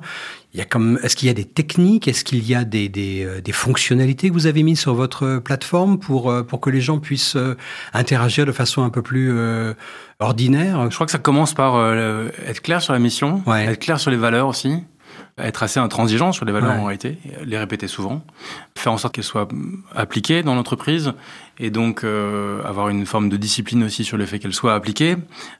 Il 0.56 0.60
y 0.60 0.62
a 0.62 0.66
comme, 0.66 0.98
est-ce 1.04 1.18
qu'il 1.18 1.28
y 1.28 1.30
a 1.30 1.34
des 1.34 1.44
techniques, 1.44 2.08
est-ce 2.08 2.24
qu'il 2.24 2.42
y 2.48 2.56
a 2.56 2.64
des, 2.64 2.88
des, 2.88 3.26
euh, 3.26 3.42
des 3.42 3.52
fonctionnalités 3.52 4.30
que 4.30 4.34
vous 4.34 4.48
avez 4.48 4.64
mises 4.64 4.80
sur 4.80 4.94
votre 4.94 5.40
plateforme 5.40 6.00
pour, 6.00 6.32
euh, 6.32 6.44
pour 6.44 6.62
que 6.62 6.70
les 6.70 6.80
gens 6.80 6.98
puissent 7.00 7.36
euh, 7.36 7.58
interagir 7.94 8.46
de 8.46 8.54
façon 8.54 8.82
un 8.84 8.90
peu 8.90 9.02
plus 9.02 9.34
euh, 9.34 9.74
ordinaire? 10.22 10.90
Je 10.90 10.96
crois 10.96 11.06
que 11.06 11.12
ça 11.12 11.18
commence 11.20 11.54
par 11.54 11.76
euh, 11.76 12.30
être 12.48 12.62
clair 12.62 12.82
sur 12.82 12.94
la 12.94 13.00
mission, 13.00 13.44
Ouais. 13.46 13.66
être 13.66 13.80
clair 13.82 14.00
sur 14.00 14.12
les 14.12 14.18
valeurs 14.18 14.48
aussi, 14.48 14.78
être 15.38 15.62
assez 15.64 15.82
intransigeant 15.82 16.32
sur 16.32 16.46
les 16.46 16.54
valeurs 16.54 16.72
Ouais. 16.72 16.78
en 16.80 16.86
réalité, 16.86 17.18
les 17.44 17.58
répéter 17.58 17.90
souvent, 17.90 18.22
faire 18.78 18.94
en 18.94 18.98
sorte 18.98 19.14
qu'elles 19.14 19.26
soient 19.26 19.50
mm, 19.52 19.84
appliquées 19.94 20.42
dans 20.42 20.56
l'entreprise 20.56 21.12
et 21.60 21.70
donc 21.70 22.04
euh, 22.04 22.62
avoir 22.64 22.90
une 22.90 23.06
forme 23.06 23.30
de 23.30 23.38
discipline 23.38 23.84
aussi 23.84 24.04
sur 24.04 24.18
le 24.18 24.26
fait 24.26 24.40
qu'elles 24.40 24.54
soient 24.54 24.74
appliquées. 24.76 25.16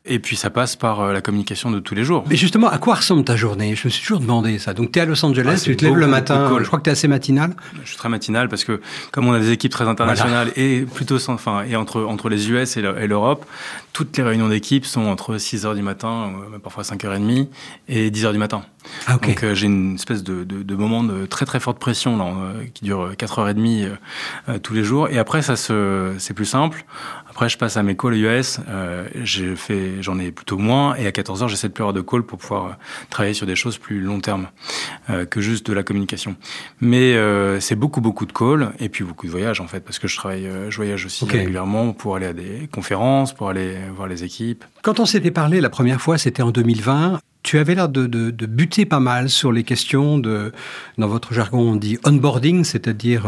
Et 0.06 0.20
puis 0.20 0.36
ça 0.36 0.50
passe 0.50 0.76
par 0.76 1.00
euh, 1.02 1.14
la 1.14 1.22
communication 1.22 1.72
de 1.72 1.80
tous 1.80 1.96
les 1.96 2.04
jours. 2.04 2.24
Mais 2.30 2.36
justement, 2.36 2.70
à 2.70 2.78
quoi 2.78 2.96
ressemble 2.96 3.24
ta 3.24 3.36
journée? 3.36 3.76
Je 3.76 3.88
me 3.88 3.90
suis 3.90 4.02
toujours 4.02 4.20
demandé 4.20 4.60
ça. 4.60 4.74
Donc, 4.74 4.92
tu 4.92 5.00
es 5.00 5.02
à 5.02 5.06
Los 5.06 5.24
Angeles, 5.26 5.54
Ah, 5.58 5.62
tu 5.64 5.76
te 5.76 5.86
lèves 5.86 5.96
le 5.96 6.08
matin, 6.08 6.50
je 6.60 6.66
crois 6.66 6.80
que 6.80 6.84
tu 6.84 6.90
es 6.90 6.94
assez 6.94 7.08
matinal. 7.08 7.56
Je 7.84 7.88
suis 7.90 7.98
très 7.98 8.10
matinal 8.10 8.50
parce 8.50 8.64
que 8.64 8.82
comme 9.12 9.28
on 9.28 9.34
a 9.34 9.40
des 9.40 9.52
équipes 9.52 9.72
très 9.72 9.88
internationales 9.88 10.52
et 10.56 10.82
plutôt 10.82 11.20
sans, 11.20 11.34
enfin 11.34 11.64
et 11.70 11.76
entre 11.76 12.04
entre 12.04 12.30
les 12.30 12.50
US 12.50 12.78
et 12.78 12.82
le- 12.82 13.00
et 13.02 13.08
l'Europe, 13.08 13.46
toutes 13.94 14.18
les 14.18 14.24
réunions 14.24 14.50
d'équipe 14.50 14.86
sont 14.86 15.06
entre 15.06 15.38
6 15.38 15.66
heures 15.66 15.76
du 15.76 15.82
matin, 15.82 16.32
euh, 16.54 16.60
parfois 16.60 16.84
5h30 16.84 17.48
et 17.88 18.12
10 18.12 18.26
heures 18.26 18.34
du 18.34 18.38
matin. 18.40 18.64
Ah, 19.08 19.16
ok. 19.16 19.28
Donc 19.28 19.44
euh, 19.44 19.56
j'ai 19.56 19.66
une 19.68 19.96
espèce 19.96 20.24
de, 20.24 20.44
de, 20.44 20.62
de 20.64 20.76
moment 20.76 21.04
de 21.04 21.26
très 21.26 21.46
très 21.46 21.60
forte 21.60 21.80
pression 21.80 22.18
là, 22.18 22.34
qui 22.74 22.84
dure 22.86 23.14
4h30 23.14 23.84
euh, 23.86 23.96
euh, 24.50 24.60
tous 24.60 24.74
les 24.74 24.84
jours. 24.84 25.08
Et 25.10 25.18
après 25.18 25.42
ça 25.42 25.56
se 25.56 25.74
c'est 26.18 26.34
plus 26.34 26.46
simple. 26.46 26.86
Après 27.36 27.50
je 27.50 27.58
passe 27.58 27.76
à 27.76 27.84
mes 27.84 27.98
calls 27.98 28.16
US. 28.16 28.62
Euh, 28.70 29.10
j'ai 29.22 29.58
fait 29.58 30.02
j'en 30.02 30.18
ai 30.20 30.32
plutôt 30.32 30.58
moins 30.58 30.96
et 30.96 31.06
à 31.06 31.12
14h 31.12 31.50
j'essaie 31.50 31.68
de 31.68 31.74
plus 31.74 31.82
avoir 31.82 31.92
de 31.92 32.00
calls 32.00 32.24
pour 32.24 32.38
pouvoir 32.38 32.66
euh, 32.66 32.70
travailler 33.10 33.34
sur 33.34 33.46
des 33.46 33.58
choses 33.58 33.78
plus 33.78 34.00
long 34.00 34.22
terme 34.22 34.48
euh, 35.10 35.26
que 35.26 35.42
juste 35.42 35.68
de 35.68 35.74
la 35.74 35.84
communication. 35.84 36.38
Mais 36.80 37.14
euh, 37.16 37.60
c'est 37.60 37.76
beaucoup 37.76 38.00
beaucoup 38.00 38.26
de 38.26 38.32
calls 38.32 38.72
et 38.80 38.88
puis 38.88 39.04
beaucoup 39.04 39.26
de 39.26 39.32
voyages 39.32 39.60
en 39.60 39.68
fait 39.68 39.82
parce 39.82 40.00
que 40.00 40.08
je 40.08 40.16
travaille 40.16 40.50
je 40.70 40.76
voyage 40.78 41.06
aussi 41.06 41.26
régulièrement 41.26 41.92
pour 41.92 42.16
aller 42.16 42.28
à 42.28 42.34
des 42.34 42.70
conférences, 42.72 43.34
pour 43.34 43.50
aller 43.50 43.80
voir 43.94 44.08
les 44.08 44.24
équipes. 44.24 44.64
Quand 44.82 45.02
on 45.02 45.06
s'était 45.06 45.32
parlé 45.32 45.60
la 45.60 45.70
première 45.70 46.00
fois, 46.00 46.18
c'était 46.18 46.42
en 46.42 46.52
2020. 46.52 47.20
Tu 47.44 47.60
avais 47.60 47.76
l'air 47.76 47.90
de, 47.90 48.08
de, 48.08 48.32
de 48.32 48.46
buter 48.48 48.86
pas 48.86 49.00
mal 49.00 49.30
sur 49.30 49.52
les 49.52 49.64
questions 49.64 50.18
de, 50.18 50.52
dans 50.98 51.08
votre 51.08 51.32
jargon, 51.32 51.74
on 51.74 51.76
dit 51.76 52.00
onboarding, 52.04 52.64
c'est-à-dire, 52.64 53.28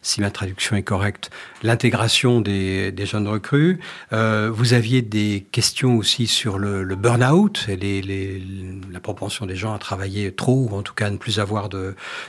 si 0.00 0.22
ma 0.22 0.30
traduction 0.30 0.74
est 0.74 0.82
correcte, 0.82 1.28
l'intégration 1.62 2.40
des, 2.40 2.92
des 2.92 3.04
jeunes 3.16 3.28
recrues. 3.28 3.78
Euh, 4.12 4.50
vous 4.52 4.74
aviez 4.74 5.02
des 5.02 5.46
questions 5.52 5.96
aussi 5.96 6.26
sur 6.26 6.58
le, 6.58 6.82
le 6.82 6.96
burn-out 6.96 7.64
et 7.68 7.76
les, 7.76 8.02
les, 8.02 8.42
la 8.92 9.00
propension 9.00 9.46
des 9.46 9.56
gens 9.56 9.74
à 9.74 9.78
travailler 9.78 10.32
trop 10.32 10.68
ou 10.70 10.76
en 10.76 10.82
tout 10.82 10.94
cas 10.94 11.06
à 11.06 11.10
ne 11.10 11.16
plus 11.16 11.38
avoir 11.40 11.68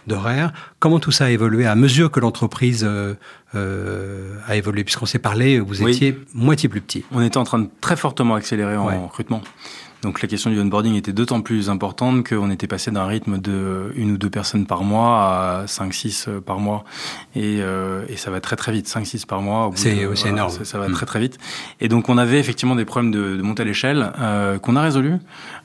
d'horaire. 0.08 0.54
Comment 0.80 1.00
tout 1.00 1.12
ça 1.12 1.26
a 1.26 1.30
évolué 1.30 1.66
à 1.66 1.76
mesure 1.76 2.10
que 2.12 2.20
l'entreprise 2.20 2.84
euh, 2.88 3.14
euh, 3.56 4.38
a 4.48 4.56
évolué? 4.56 4.84
Puisqu'on 4.84 5.06
s'est 5.06 5.20
parlé, 5.20 5.60
vous 5.60 5.84
Oui. 5.84 5.92
étiez 5.92 6.18
moitié 6.34 6.70
plus 6.70 6.82
petit. 6.82 7.04
On 7.12 7.22
était 7.22 7.38
en 7.38 7.44
train 7.44 7.60
de 7.60 7.70
très 7.82 7.96
fortement 7.96 8.36
accélérer 8.36 8.78
en 8.78 8.88
Ouais. 8.88 8.98
recrutement. 8.98 9.42
Donc 10.04 10.22
la 10.22 10.28
question 10.28 10.50
du 10.52 10.60
onboarding 10.60 10.94
était 10.96 11.12
d'autant 11.12 11.42
plus 11.42 11.70
importante 11.70 12.28
qu'on 12.28 12.52
était 12.52 12.68
passé 12.68 12.92
d'un 12.92 13.06
rythme 13.06 13.40
de 13.40 13.92
une 13.96 14.12
ou 14.12 14.18
deux 14.18 14.30
personnes 14.30 14.66
par 14.68 14.84
mois 14.84 15.62
à 15.62 15.66
5-6 15.66 16.30
par 16.46 16.60
mois. 16.60 16.84
Et, 17.36 17.58
euh, 17.62 18.06
et 18.08 18.16
ça 18.16 18.30
va 18.30 18.40
très 18.40 18.56
très 18.56 18.72
vite, 18.72 18.88
5-6 18.88 19.26
par 19.26 19.42
mois. 19.42 19.72
C'est- 19.76 20.08
c'est 20.16 20.30
énorme. 20.30 20.52
Ça, 20.52 20.66
ça 20.66 20.78
va 20.78 20.88
Mm. 20.88 20.94
très 20.94 21.06
très 21.08 21.20
vite. 21.20 21.38
Et 21.82 21.88
donc 21.90 22.10
on 22.10 22.18
avait 22.20 22.40
effectivement 22.40 22.76
des 22.76 22.86
problèmes 22.86 23.12
de, 23.12 23.38
de 23.38 23.42
montée 23.42 23.64
à 23.64 23.66
l'échelle 23.66 24.12
euh, 24.20 24.60
qu'on 24.60 24.76
a 24.76 24.82
résolus. 24.82 25.16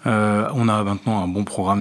Euh, 0.06 0.48
on 0.54 0.66
a 0.68 0.82
maintenant 0.82 1.22
un 1.22 1.28
bon 1.28 1.44
programme 1.44 1.80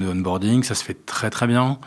De 0.00 0.08
onboarding, 0.08 0.62
ça 0.62 0.74
se 0.74 0.84
fait 0.84 1.06
très 1.06 1.30
très 1.30 1.46
bien. 1.46 1.78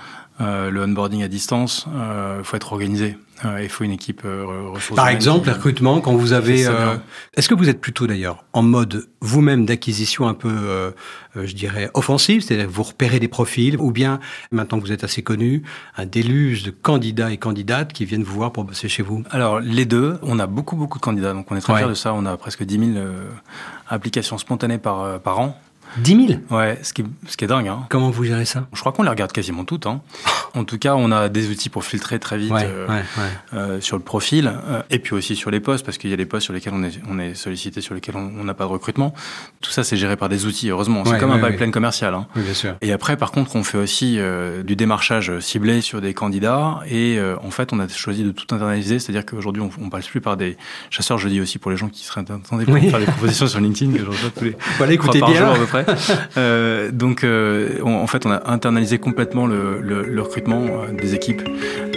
Euh, 0.42 0.72
le 0.72 0.82
onboarding 0.84 1.22
à 1.24 1.28
distance, 1.28 1.86
il 1.88 2.44
faut 2.44 2.56
être 2.56 2.72
organisé. 2.74 3.18
Euh, 3.46 3.62
Il 3.62 3.68
faut 3.70 3.84
une 3.84 3.92
équipe 3.92 4.22
euh, 4.26 4.70
ressources 4.72 4.96
Par 4.96 5.10
exemple, 5.10 5.48
les 5.48 5.54
recrutements, 5.54 6.00
quand 6.02 6.14
vous 6.16 6.32
avez... 6.34 6.66
euh. 6.66 6.96
Est-ce 7.36 7.50
que 7.50 7.56
vous 7.56 7.68
êtes 7.68 7.82
plutôt 7.82 8.08
d'ailleurs 8.08 8.46
en 8.54 8.62
mode 8.62 9.08
vous-même 9.22 9.66
d'acquisition 9.66 10.28
un 10.28 10.34
peu, 10.34 10.50
euh, 10.50 10.92
euh, 11.36 11.46
je 11.46 11.54
dirais, 11.54 11.90
offensive, 11.94 12.42
c'est-à-dire 12.42 12.68
que 12.68 12.72
vous 12.72 12.84
repérez 12.84 13.20
des 13.20 13.28
profils, 13.28 13.76
ou 13.78 13.92
bien, 13.92 14.20
maintenant 14.52 14.80
que 14.80 14.86
vous 14.86 14.92
êtes 14.94 15.04
assez 15.04 15.24
connu, 15.24 15.64
un 15.98 16.06
déluge 16.06 16.64
de 16.64 16.72
candidats 16.72 17.32
et 17.32 17.38
candidates 17.38 17.92
qui 17.92 18.06
viennent 18.06 18.24
vous 18.24 18.36
voir 18.36 18.54
pour 18.54 18.64
bosser 18.64 18.88
chez 18.88 19.04
vous? 19.04 19.24
Alors, 19.32 19.60
les 19.60 19.86
deux, 19.86 20.20
on 20.22 20.40
a 20.40 20.48
beaucoup, 20.48 20.76
beaucoup 20.78 21.00
de 21.00 21.04
candidats, 21.04 21.34
donc 21.34 21.52
on 21.52 21.56
est 21.58 21.62
très 21.62 21.74
Ouais. 21.74 21.80
fiers 21.80 21.90
de 21.90 21.96
ça. 21.96 22.14
On 22.14 22.26
a 22.26 22.38
presque 22.38 22.64
10 22.64 22.80
000 22.94 22.98
euh, 22.98 23.30
applications 23.90 24.38
spontanées 24.38 24.78
par, 24.78 25.02
euh, 25.02 25.18
par 25.20 25.40
an. 25.40 25.60
10 25.98 26.28
000 26.28 26.40
Ouais, 26.50 26.80
ce 26.82 26.94
qui 26.94 27.02
est, 27.02 27.06
ce 27.28 27.38
qui 27.38 27.46
est 27.46 27.48
dingue. 27.48 27.68
Hein. 27.68 27.86
Comment 27.90 28.10
vous 28.10 28.24
gérez 28.24 28.46
ça? 28.46 28.68
Je 28.74 28.80
crois 28.80 28.92
qu'on 28.92 29.04
les 29.04 29.10
regarde 29.10 29.32
quasiment 29.32 29.64
toutes. 29.66 29.86
Hein. 29.86 30.02
En 30.56 30.64
tout 30.64 30.78
cas, 30.78 30.96
on 30.96 31.12
a 31.12 31.30
des 31.30 31.50
outils 31.50 31.70
pour 31.70 31.84
filtrer 31.84 32.20
très 32.20 32.38
vite 32.38 32.52
Ouais, 32.52 32.64
euh, 32.66 32.88
ouais, 32.88 32.94
ouais. 33.18 33.24
euh, 33.60 33.82
sur 33.82 33.98
le 33.98 34.04
profil, 34.04 34.52
euh, 34.68 34.82
et 34.90 35.00
puis 35.00 35.14
aussi 35.16 35.36
sur 35.36 35.50
les 35.52 35.60
postes, 35.60 35.86
parce 35.86 35.98
qu'il 35.98 36.10
y 36.10 36.14
a 36.14 36.18
des 36.18 36.26
postes 36.26 36.46
sur 36.46 36.54
lesquels 36.54 36.74
on 36.76 36.84
est, 36.84 37.00
on 37.10 37.18
est 37.20 37.34
sollicité, 37.34 37.82
sur 37.82 37.94
lesquels 37.96 38.16
on 38.16 38.44
n'a 38.44 38.54
pas 38.54 38.66
de 38.66 38.70
recrutement. 38.70 39.14
Tout 39.62 39.72
ça, 39.72 39.84
c'est 39.84 39.98
géré 39.98 40.16
par 40.16 40.30
des 40.30 40.46
outils, 40.46 40.70
heureusement. 40.70 41.04
C'est 41.06 41.18
comme 41.18 41.32
un 41.32 41.40
pipeline 41.40 41.72
commercial. 41.72 42.14
Hein. 42.14 42.28
Oui, 42.36 42.44
bien 42.44 42.54
sûr. 42.54 42.76
Et 42.82 42.92
après, 42.92 43.18
par 43.18 43.32
contre, 43.32 43.56
on 43.56 43.64
fait 43.64 43.78
aussi 43.78 44.16
euh, 44.20 44.64
du 44.64 44.76
démarchage 44.76 45.40
ciblé 45.40 45.82
sur 45.82 46.02
des 46.02 46.14
candidats. 46.14 46.80
Et 46.88 47.18
euh, 47.18 47.36
en 47.44 47.52
fait, 47.52 47.74
on 47.74 47.80
a 47.80 47.88
choisi 47.88 48.24
de 48.24 48.32
tout 48.32 48.54
internaliser. 48.54 49.00
C'est-à-dire 49.00 49.26
qu'aujourd'hui, 49.26 49.62
on, 49.62 49.70
on 49.82 49.90
passe 49.90 50.08
plus 50.08 50.22
par 50.22 50.38
des 50.38 50.58
chasseurs. 50.90 51.18
Je 51.18 51.28
dis 51.30 51.42
aussi 51.42 51.58
pour 51.60 51.72
les 51.72 51.78
gens 51.78 51.90
qui 51.90 52.04
seraient 52.06 52.22
intéressés 52.22 52.44
pour 52.66 52.74
Oui. 52.74 52.90
faire 52.90 53.00
des 53.00 53.06
propositions 53.06 53.48
sur 53.48 53.60
LinkedIn, 53.60 53.94
que 53.94 54.00
je 54.00 54.06
reçois 54.06 54.30
tous 54.38 54.44
les 54.46 54.56
Voilà, 54.78 54.94
écoutez 54.94 55.20
bien. 55.22 55.34
jour 55.36 55.48
à 55.50 55.56
peu 55.56 55.66
près. 55.66 55.83
Euh, 56.38 56.92
donc, 56.92 57.24
euh, 57.24 57.80
en 57.84 58.08
fait, 58.08 58.26
on 58.26 58.32
a 58.32 58.52
internalisé 58.52 58.98
complètement 58.98 59.46
le, 59.46 60.22
recrutement 60.22 60.66
euh, 60.66 60.92
des 60.92 61.14
équipes 61.14 61.44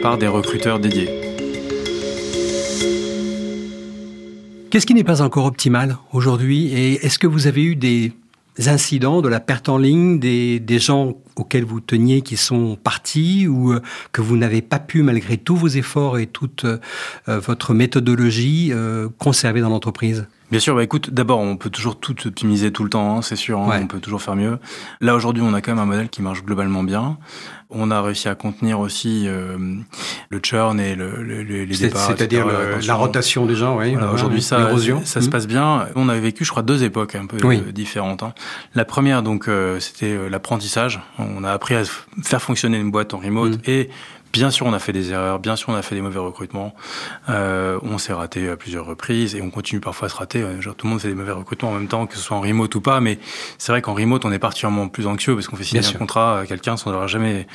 par 0.02 0.18
des 0.18 0.26
recruteurs 0.26 0.78
dédiés. 0.78 1.08
Qu'est-ce 4.70 4.86
qui 4.86 4.94
n'est 4.94 5.04
pas 5.04 5.22
encore 5.22 5.46
optimal 5.46 5.96
aujourd'hui 6.12 6.66
Et 6.68 7.06
est-ce 7.06 7.18
que 7.18 7.26
vous 7.26 7.46
avez 7.46 7.64
eu 7.64 7.76
des 7.76 8.12
incidents 8.66 9.22
de 9.22 9.28
la 9.28 9.40
perte 9.40 9.68
en 9.68 9.78
ligne, 9.78 10.18
des, 10.18 10.78
gens 10.78 11.16
auxquels 11.36 11.64
vous 11.64 11.80
teniez 11.80 12.20
qui 12.20 12.36
sont 12.36 12.76
partis 12.76 13.48
ou 13.48 13.74
que 14.12 14.20
vous 14.20 14.36
n'avez 14.36 14.60
pas 14.60 14.78
pu, 14.78 15.02
malgré 15.02 15.38
tous 15.38 15.56
vos 15.56 15.68
efforts 15.68 16.18
et 16.18 16.26
toute 16.26 16.66
votre 17.26 17.72
méthodologie, 17.74 18.72
conserver 19.18 19.62
dans 19.62 19.70
l'entreprise? 19.70 20.26
Bien 20.50 20.60
sûr, 20.60 20.76
bah 20.76 20.84
écoute, 20.84 21.10
d'abord, 21.10 21.40
on 21.40 21.56
peut 21.56 21.70
toujours 21.70 21.98
tout 21.98 22.14
optimiser 22.26 22.70
tout 22.70 22.84
le 22.84 22.90
temps, 22.90 23.16
hein, 23.16 23.22
c'est 23.22 23.34
sûr, 23.34 23.58
hein, 23.58 23.68
Ouais. 23.68 23.80
on 23.82 23.88
peut 23.88 23.98
toujours 23.98 24.22
faire 24.22 24.36
mieux. 24.36 24.58
Là, 25.00 25.16
aujourd'hui, 25.16 25.42
on 25.44 25.52
a 25.54 25.60
quand 25.60 25.72
même 25.72 25.82
un 25.82 25.86
modèle 25.86 26.08
qui 26.08 26.22
marche 26.22 26.44
globalement 26.44 26.84
bien. 26.84 27.18
On 27.68 27.90
a 27.90 28.00
réussi 28.00 28.28
à 28.28 28.36
contenir 28.36 28.78
aussi 28.78 29.24
euh, 29.26 29.56
le 30.28 30.40
churn 30.40 30.78
et 30.78 30.94
le, 30.94 31.20
le- 31.24 31.42
le- 31.42 31.64
les 31.64 31.76
départs. 31.76 32.06
C'est-à-dire 32.06 32.46
la 32.86 32.94
rotation 32.94 33.44
des 33.44 33.56
gens, 33.56 33.76
oui. 33.76 33.94
Voilà, 33.94 34.12
aujourd'hui, 34.12 34.40
ça, 34.40 34.70
ça 35.04 35.20
se 35.20 35.26
Mhm. 35.26 35.30
passe 35.32 35.48
bien. 35.48 35.88
On 35.96 36.08
avait 36.08 36.20
vécu, 36.20 36.44
je 36.44 36.50
crois, 36.50 36.62
deux 36.62 36.84
époques 36.84 37.16
un 37.16 37.26
peu 37.26 37.44
Oui. 37.44 37.60
euh, 37.66 37.72
différentes. 37.72 38.22
hein. 38.22 38.32
La 38.76 38.84
première, 38.84 39.24
donc, 39.24 39.48
euh, 39.48 39.80
c'était 39.80 40.12
euh, 40.12 40.28
l'apprentissage. 40.28 41.00
On 41.18 41.42
a 41.42 41.50
appris 41.50 41.74
à 41.74 41.82
faire 42.22 42.40
fonctionner 42.40 42.78
une 42.78 42.92
boîte 42.92 43.14
en 43.14 43.18
remote 43.18 43.54
Mhm. 43.54 43.60
et 43.66 43.90
Bien 44.32 44.50
sûr, 44.50 44.66
on 44.66 44.72
a 44.74 44.78
fait 44.78 44.92
des 44.92 45.12
erreurs, 45.12 45.38
bien 45.38 45.56
sûr, 45.56 45.70
on 45.70 45.74
a 45.74 45.82
fait 45.82 45.94
des 45.94 46.02
mauvais 46.02 46.18
recrutements. 46.18 46.74
Euh, 47.30 47.78
on 47.82 47.96
s'est 47.98 48.12
raté 48.12 48.48
à 48.50 48.56
plusieurs 48.56 48.84
reprises 48.84 49.34
et 49.34 49.40
on 49.40 49.50
continue 49.50 49.80
parfois 49.80 50.06
à 50.06 50.08
se 50.10 50.16
rater. 50.16 50.44
Genre, 50.60 50.74
tout 50.74 50.86
le 50.86 50.90
monde 50.90 51.00
fait 51.00 51.08
des 51.08 51.14
mauvais 51.14 51.32
recrutements 51.32 51.70
en 51.70 51.74
même 51.74 51.88
temps, 51.88 52.06
que 52.06 52.16
ce 52.16 52.20
soit 52.20 52.36
en 52.36 52.40
remote 52.42 52.74
ou 52.74 52.80
pas. 52.80 53.00
Mais 53.00 53.18
c'est 53.56 53.72
vrai 53.72 53.80
qu'en 53.80 53.94
remote, 53.94 54.24
on 54.26 54.32
est 54.32 54.38
particulièrement 54.38 54.88
plus 54.88 55.06
anxieux 55.06 55.34
parce 55.34 55.48
qu'on 55.48 55.56
fait 55.56 55.64
signer 55.64 55.80
Bien 55.80 55.88
un 55.88 55.90
sûr. 55.92 55.98
contrat 55.98 56.40
à 56.40 56.46
quelqu'un 56.46 56.76
sans 56.76 56.90
avoir 56.90 57.08
jamais 57.08 57.46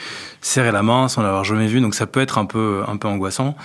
serré 0.41 0.71
la 0.71 0.81
main, 0.81 1.07
sans 1.07 1.21
l'avoir 1.21 1.43
jamais 1.43 1.67
vu. 1.67 1.81
Donc 1.81 1.93
ça 1.93 2.07
peut 2.07 2.19
être 2.19 2.37
un 2.39 2.45
peu, 2.45 2.81
un 2.87 2.97
peu 2.97 3.07
angoissant. 3.07 3.55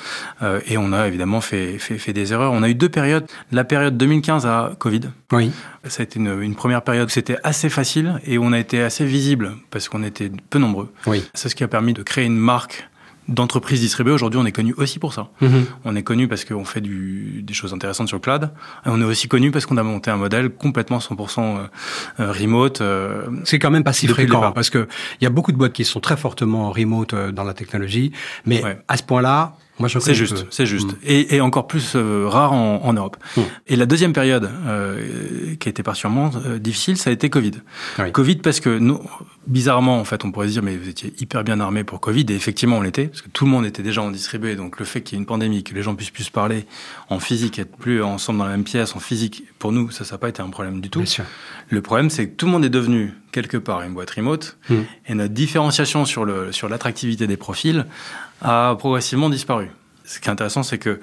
Euh, 0.43 0.61
et 0.67 0.77
on 0.77 0.93
a 0.93 1.07
évidemment 1.09 1.41
fait, 1.41 1.79
fait, 1.79 1.97
fait 1.99 2.13
des 2.13 2.33
erreurs. 2.35 2.53
On 2.53 2.63
a 2.63 2.69
eu 2.69 2.75
deux 2.75 2.91
périodes. 2.91 3.27
La 3.51 3.65
période 3.65 3.97
2015 3.97 4.45
à 4.47 4.73
Covid. 4.79 5.01
Oui. 5.33 5.51
Ça 5.85 6.03
a 6.03 6.05
été 6.05 6.19
une, 6.19 6.43
une 6.43 6.55
première 6.55 6.83
période 6.83 7.07
où 7.07 7.11
c'était 7.11 7.39
assez 7.45 7.69
facile 7.71 8.21
et 8.27 8.39
on 8.39 8.53
a 8.53 8.59
été 8.59 8.83
assez 8.83 9.07
visible 9.07 9.55
parce 9.71 9.89
qu'on 9.89 10.03
était 10.03 10.31
peu 10.51 10.59
nombreux. 10.59 10.93
Oui. 11.07 11.25
C'est 11.35 11.49
ce 11.49 11.55
qui 11.55 11.65
a 11.65 11.69
permis 11.69 11.95
de 11.95 12.03
créer 12.03 12.25
une 12.27 12.37
marque 12.37 12.89
d'entreprise 13.29 13.81
distribuée. 13.81 14.13
Aujourd'hui, 14.13 14.39
on 14.41 14.47
est 14.47 14.53
connu 14.53 14.73
aussi 14.77 14.99
pour 14.99 15.13
ça. 15.13 15.29
Mhm. 15.41 15.65
On 15.85 15.97
est 15.97 16.03
connu 16.03 16.29
parce 16.29 16.45
qu'on 16.45 16.65
fait 16.65 16.81
du, 16.81 17.43
des 17.43 17.55
choses 17.55 17.73
intéressantes 17.75 18.09
sur 18.09 18.17
le 18.17 18.21
cloud. 18.21 18.51
Et 18.85 18.89
on 18.89 19.01
est 19.01 19.05
aussi 19.05 19.29
connu 19.29 19.51
parce 19.51 19.67
qu'on 19.67 19.77
a 19.77 19.83
monté 19.83 20.11
un 20.11 20.17
modèle 20.17 20.51
complètement 20.51 20.99
100% 20.99 21.41
euh, 21.41 21.67
euh, 22.21 22.33
remote. 22.33 22.81
euh, 22.81 23.23
C'est 23.45 23.59
quand 23.59 23.71
même 23.71 23.85
pas 23.85 23.93
si 23.93 24.07
fréquent 24.07 24.53
parce 24.53 24.71
que 24.71 24.87
il 25.21 25.25
y 25.25 25.27
a 25.27 25.31
beaucoup 25.31 25.53
de 25.53 25.57
boîtes 25.57 25.73
qui 25.73 25.85
sont 25.85 26.01
très 26.01 26.17
fortement 26.17 26.71
remote 26.71 27.15
dans 27.15 27.45
la 27.45 27.55
technologie, 27.55 28.13
mais 28.45 28.63
Ouais. 28.63 28.79
à 28.89 28.97
ce 28.97 29.03
point-là, 29.03 29.55
moi 29.79 29.89
je 29.89 29.99
C'est 29.99 30.15
juste, 30.15 30.47
c'est 30.51 30.65
juste. 30.65 30.97
Et, 31.05 31.37
et 31.37 31.41
encore 31.43 31.67
plus 31.67 31.93
euh, 31.97 32.27
rare 32.29 32.53
en, 32.55 32.81
en 32.85 32.93
Europe. 32.95 33.17
Mm. 33.37 33.41
Et 33.67 33.77
la 33.77 33.85
deuxième 33.87 34.13
période 34.15 34.51
euh, 34.67 35.55
qui 35.61 35.69
a 35.69 35.71
été 35.71 35.83
particulièrement 35.83 36.31
euh, 36.47 36.59
difficile, 36.59 36.97
ça 36.97 37.11
a 37.11 37.13
été 37.13 37.29
Covid. 37.29 37.53
Oui. 37.99 38.11
Covid 38.13 38.37
parce 38.37 38.61
que 38.61 38.79
nous, 38.79 39.01
bizarrement, 39.47 40.01
en 40.01 40.05
fait, 40.05 40.25
on 40.25 40.33
pourrait 40.33 40.49
se 40.49 40.53
dire, 40.53 40.63
mais 40.63 40.77
vous 40.77 40.89
étiez 40.89 41.15
hyper 41.21 41.45
bien 41.45 41.61
armés 41.61 41.85
pour 41.85 42.01
Covid. 42.01 42.27
Et 42.29 42.35
effectivement, 42.35 42.79
on 42.79 42.83
l'était, 42.83 43.07
parce 43.07 43.23
que 43.23 43.29
tout 43.29 43.45
le 43.45 43.51
monde 43.51 43.67
était 43.67 43.83
déjà 43.83 44.03
en 44.03 44.11
distribué. 44.11 44.57
Donc 44.57 44.79
le 44.79 44.85
fait 44.85 45.03
qu'il 45.03 45.17
y 45.17 45.19
ait 45.19 45.21
une 45.21 45.27
pandémie, 45.27 45.63
que 45.65 45.75
les 45.75 45.83
gens 45.83 45.95
puissent 45.95 46.11
plus 46.11 46.25
se 46.25 46.31
parler 46.31 46.67
en 47.09 47.21
physique, 47.21 47.59
être 47.59 47.77
plus 47.77 48.03
ensemble 48.03 48.39
dans 48.39 48.45
la 48.45 48.53
même 48.53 48.65
pièce, 48.65 48.97
en 48.97 49.01
physique, 49.01 49.45
pour 49.59 49.73
nous, 49.73 49.91
ça, 49.91 50.05
ça 50.05 50.15
n'a 50.15 50.19
pas 50.19 50.29
été 50.29 50.43
un 50.43 50.51
problème 50.51 50.81
du 50.81 50.91
tout. 50.91 51.01
Bien 51.01 51.07
sûr. 51.07 51.25
Le 51.69 51.83
problème, 51.83 52.11
c'est 52.11 52.29
que 52.29 52.35
tout 52.35 52.47
le 52.47 52.53
monde 52.53 52.65
est 52.65 52.71
devenu 52.71 53.13
quelque 53.33 53.57
part 53.57 53.83
une 53.83 53.93
boîte 53.93 54.11
remote 54.11 54.57
Mm. 54.69 54.75
et 55.09 55.15
notre 55.15 55.35
différenciation 55.35 56.05
sur 56.05 56.25
le 56.25 56.53
sur 56.53 56.69
l'attractivité 56.69 57.27
des 57.27 57.37
profils 57.37 57.87
a 58.43 58.75
progressivement 58.79 59.31
disparu. 59.31 59.69
Ce 60.05 60.21
qui 60.21 60.29
est 60.29 60.31
intéressant, 60.31 60.63
c'est 60.63 60.79
que 60.79 61.01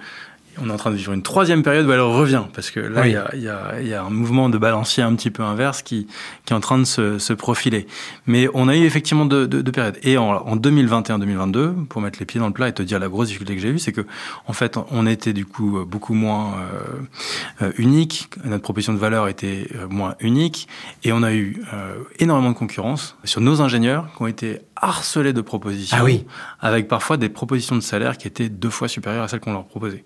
on 0.62 0.70
est 0.70 0.74
en 0.74 0.78
train 0.78 0.92
de 0.92 0.96
vivre 0.96 1.14
une 1.14 1.24
troisième 1.24 1.64
période 1.64 1.86
où 1.88 1.92
elle 1.92 2.00
revient 2.02 2.44
parce 2.54 2.72
que 2.72 2.80
là, 2.80 3.02
Oui. 3.02 3.10
il 3.10 3.14
y, 3.14 3.18
a, 3.18 3.36
y, 3.36 3.48
a, 3.48 3.82
y 3.82 3.94
a 3.94 4.04
un 4.04 4.10
mouvement 4.10 4.50
de 4.50 4.58
balancier 4.58 5.04
un 5.04 5.14
petit 5.16 5.32
peu 5.32 5.44
inverse 5.44 5.82
qui, 5.82 6.08
qui 6.46 6.54
est 6.54 6.56
en 6.56 6.60
train 6.60 6.78
de 6.78 6.84
se, 6.86 7.20
se 7.20 7.34
profiler. 7.34 7.88
Mais 8.28 8.48
on 8.54 8.68
a 8.68 8.76
eu 8.76 8.84
effectivement 8.84 9.26
deux, 9.26 9.48
deux, 9.48 9.64
deux 9.64 9.72
périodes. 9.72 9.98
Et 10.04 10.18
en, 10.18 10.26
en 10.30 10.56
2021-2022, 10.58 11.86
pour 11.86 12.02
mettre 12.02 12.20
les 12.20 12.26
pieds 12.26 12.40
dans 12.40 12.48
le 12.48 12.54
plat 12.54 12.68
et 12.70 12.74
te 12.74 12.84
dire 12.84 13.00
la 13.00 13.08
grosse 13.10 13.28
difficulté 13.28 13.56
que 13.56 13.62
j'ai 13.62 13.70
eue, 13.70 13.80
c'est 13.80 13.92
que 13.92 14.06
en 14.48 14.54
fait, 14.54 14.78
on 14.92 15.06
était 15.08 15.34
du 15.34 15.46
coup 15.46 15.84
beaucoup 15.86 16.14
moins 16.14 16.54
euh, 17.62 17.66
euh, 17.68 17.72
unique. 17.78 18.30
Notre 18.44 18.64
proposition 18.64 18.94
de 18.94 19.00
valeur 19.00 19.28
était 19.28 19.68
euh, 19.76 19.88
moins 19.88 20.16
unique, 20.20 20.68
et 21.04 21.12
on 21.14 21.24
a 21.24 21.34
eu 21.34 21.62
euh, 21.74 21.96
énormément 22.20 22.52
de 22.52 22.58
concurrence 22.58 23.16
sur 23.24 23.42
nos 23.42 23.62
ingénieurs 23.62 24.08
qui 24.16 24.22
ont 24.22 24.28
été 24.28 24.60
harcelés 24.76 25.34
de 25.34 25.42
propositions, 25.42 25.98
Ah 26.00 26.04
oui. 26.04 26.26
avec 26.60 26.88
parfois 26.88 27.16
des 27.18 27.30
propositions 27.30 27.76
de 27.76 27.82
salaire 27.82 28.18
qui 28.18 28.28
étaient 28.28 28.50
deux 28.50 28.70
fois 28.70 28.88
supérieures 28.88 29.24
à 29.24 29.28
celles 29.28 29.40
qu'on 29.40 29.54
leur 29.54 29.66
proposait. 29.66 30.04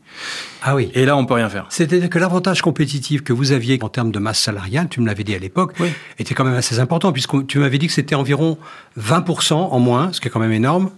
Ah 0.64 0.76
oui. 0.76 0.92
Et 0.94 1.06
là, 1.06 1.16
on 1.18 1.26
peut 1.26 1.34
rien 1.36 1.50
faire. 1.50 1.66
C'est-à-dire 1.70 2.10
que 2.10 2.20
l'avantage 2.20 2.62
compétitif 2.62 3.24
que 3.24 3.34
vous 3.34 3.52
aviez 3.52 3.78
en 3.82 3.90
termes 3.90 4.12
de 4.12 4.20
masse 4.20 4.40
salariale, 4.40 4.88
tu 4.90 5.00
me 5.02 5.06
l'avais 5.08 5.24
dit 5.24 5.36
à 5.36 5.40
l'époque, 5.40 5.74
Oui. 5.80 5.90
était 6.20 6.34
quand 6.34 6.44
même 6.46 6.56
assez 6.56 6.80
important, 6.80 7.12
puisque 7.12 7.46
tu 7.48 7.60
m'avais 7.60 7.78
dit 7.78 7.88
que 7.88 7.94
c'était 7.94 8.16
environ 8.16 8.58
20% 9.00 9.54
en 9.56 9.80
moins, 9.80 10.12
ce 10.14 10.22
qui 10.22 10.28
est 10.28 10.32
quand 10.32 10.40
même 10.40 10.52
énorme, 10.52 10.90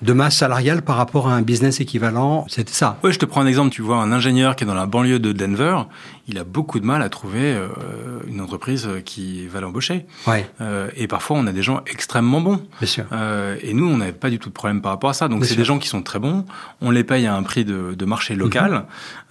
de 0.00 0.12
masse 0.12 0.36
salariale 0.36 0.82
par 0.82 0.96
rapport 0.96 1.28
à 1.28 1.34
un 1.34 1.42
business 1.42 1.80
équivalent. 1.80 2.46
C'était 2.48 2.72
ça. 2.72 2.98
Ouais, 3.02 3.12
je 3.12 3.18
te 3.18 3.24
prends 3.26 3.40
un 3.40 3.46
exemple. 3.46 3.70
Tu 3.70 3.82
vois, 3.82 3.96
un 3.96 4.12
ingénieur 4.12 4.54
qui 4.54 4.62
est 4.64 4.66
dans 4.66 4.74
la 4.74 4.86
banlieue 4.86 5.18
de 5.18 5.32
Denver, 5.32 5.78
il 6.28 6.38
a 6.38 6.44
beaucoup 6.44 6.78
de 6.78 6.84
mal 6.86 7.02
à 7.02 7.08
trouver 7.08 7.52
euh, 7.54 7.66
une 8.28 8.40
entreprise 8.40 8.88
qui 9.04 9.46
va 9.48 9.60
l'embaucher. 9.60 10.06
Ouais, 10.26 10.48
Euh, 10.60 10.88
et 10.96 11.08
parfois, 11.08 11.36
on 11.38 11.46
a 11.48 11.52
des 11.52 11.62
gens 11.64 11.80
extrêmement 11.86 12.40
bons. 12.40 12.60
bien 12.78 12.86
sûr. 12.88 13.04
Euh, 13.12 13.56
et 13.62 13.74
nous, 13.74 13.86
on 13.88 13.96
n'avait 13.96 14.12
pas 14.12 14.30
du 14.30 14.38
tout 14.38 14.50
de 14.50 14.54
problème 14.54 14.80
par 14.82 14.92
rapport 14.92 15.10
à 15.10 15.14
ça. 15.14 15.26
Donc, 15.26 15.44
c'est 15.44 15.56
des 15.56 15.64
gens 15.64 15.78
qui 15.78 15.88
sont 15.88 16.02
très 16.02 16.18
bons. 16.20 16.44
On 16.80 16.90
les 16.92 17.02
paye 17.04 17.26
à 17.26 17.34
un 17.34 17.42
prix 17.42 17.64
de, 17.64 17.94
de 17.94 18.04
marché 18.04 18.36
local. 18.36 18.70
Mhm. 18.72 18.82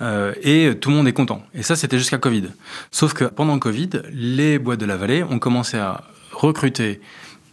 euh, 0.02 0.34
et 0.44 0.76
tout 0.80 0.90
le 0.90 0.96
monde 0.98 1.08
est 1.08 1.14
content. 1.14 1.42
Et 1.54 1.64
ça, 1.64 1.76
c'était 1.78 1.98
jusqu'à 1.98 2.18
Covid. 2.18 2.46
Sauf 2.92 3.14
que 3.14 3.24
pendant 3.24 3.58
Covid, 3.58 3.90
les 4.12 4.60
boîtes 4.60 4.80
de 4.82 4.86
la 4.86 4.98
vallée 4.98 5.24
ont 5.24 5.40
commencé 5.40 5.78
à 5.78 6.02
recruter 6.34 7.00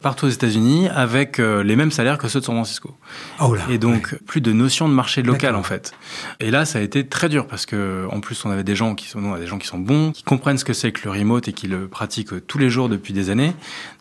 partout 0.04 0.26
aux 0.26 0.28
États-Unis 0.28 0.88
avec 0.94 1.40
euh, 1.40 1.64
les 1.64 1.76
mêmes 1.76 1.90
salaires 1.90 2.18
que 2.18 2.28
ceux 2.28 2.38
de 2.38 2.44
San 2.44 2.54
Francisco. 2.54 2.94
Oh 3.40 3.54
là. 3.54 3.62
Et 3.70 3.78
donc, 3.78 4.14
plus 4.26 4.42
de 4.42 4.52
notion 4.52 4.86
de 4.86 4.92
marché 4.92 5.22
local, 5.22 5.56
en 5.56 5.62
fait. 5.62 5.92
Et 6.40 6.50
là, 6.50 6.66
ça 6.66 6.78
a 6.78 6.82
été 6.82 7.06
très 7.06 7.30
dur 7.30 7.46
parce 7.46 7.64
que, 7.64 8.06
en 8.12 8.20
plus, 8.20 8.44
on 8.44 8.50
avait 8.50 8.64
des 8.64 8.76
gens 8.76 8.94
qui 8.94 9.08
sont, 9.08 9.36
des 9.36 9.46
gens 9.46 9.56
qui 9.56 9.66
sont 9.66 9.78
bons, 9.78 10.12
qui 10.12 10.22
comprennent 10.22 10.58
ce 10.58 10.64
que 10.66 10.74
c'est 10.74 10.92
que 10.92 11.08
le 11.08 11.10
remote 11.10 11.48
et 11.48 11.54
qui 11.54 11.68
le 11.68 11.88
pratiquent 11.88 12.46
tous 12.46 12.58
les 12.58 12.68
jours 12.68 12.90
depuis 12.90 13.14
des 13.14 13.30
années. 13.30 13.54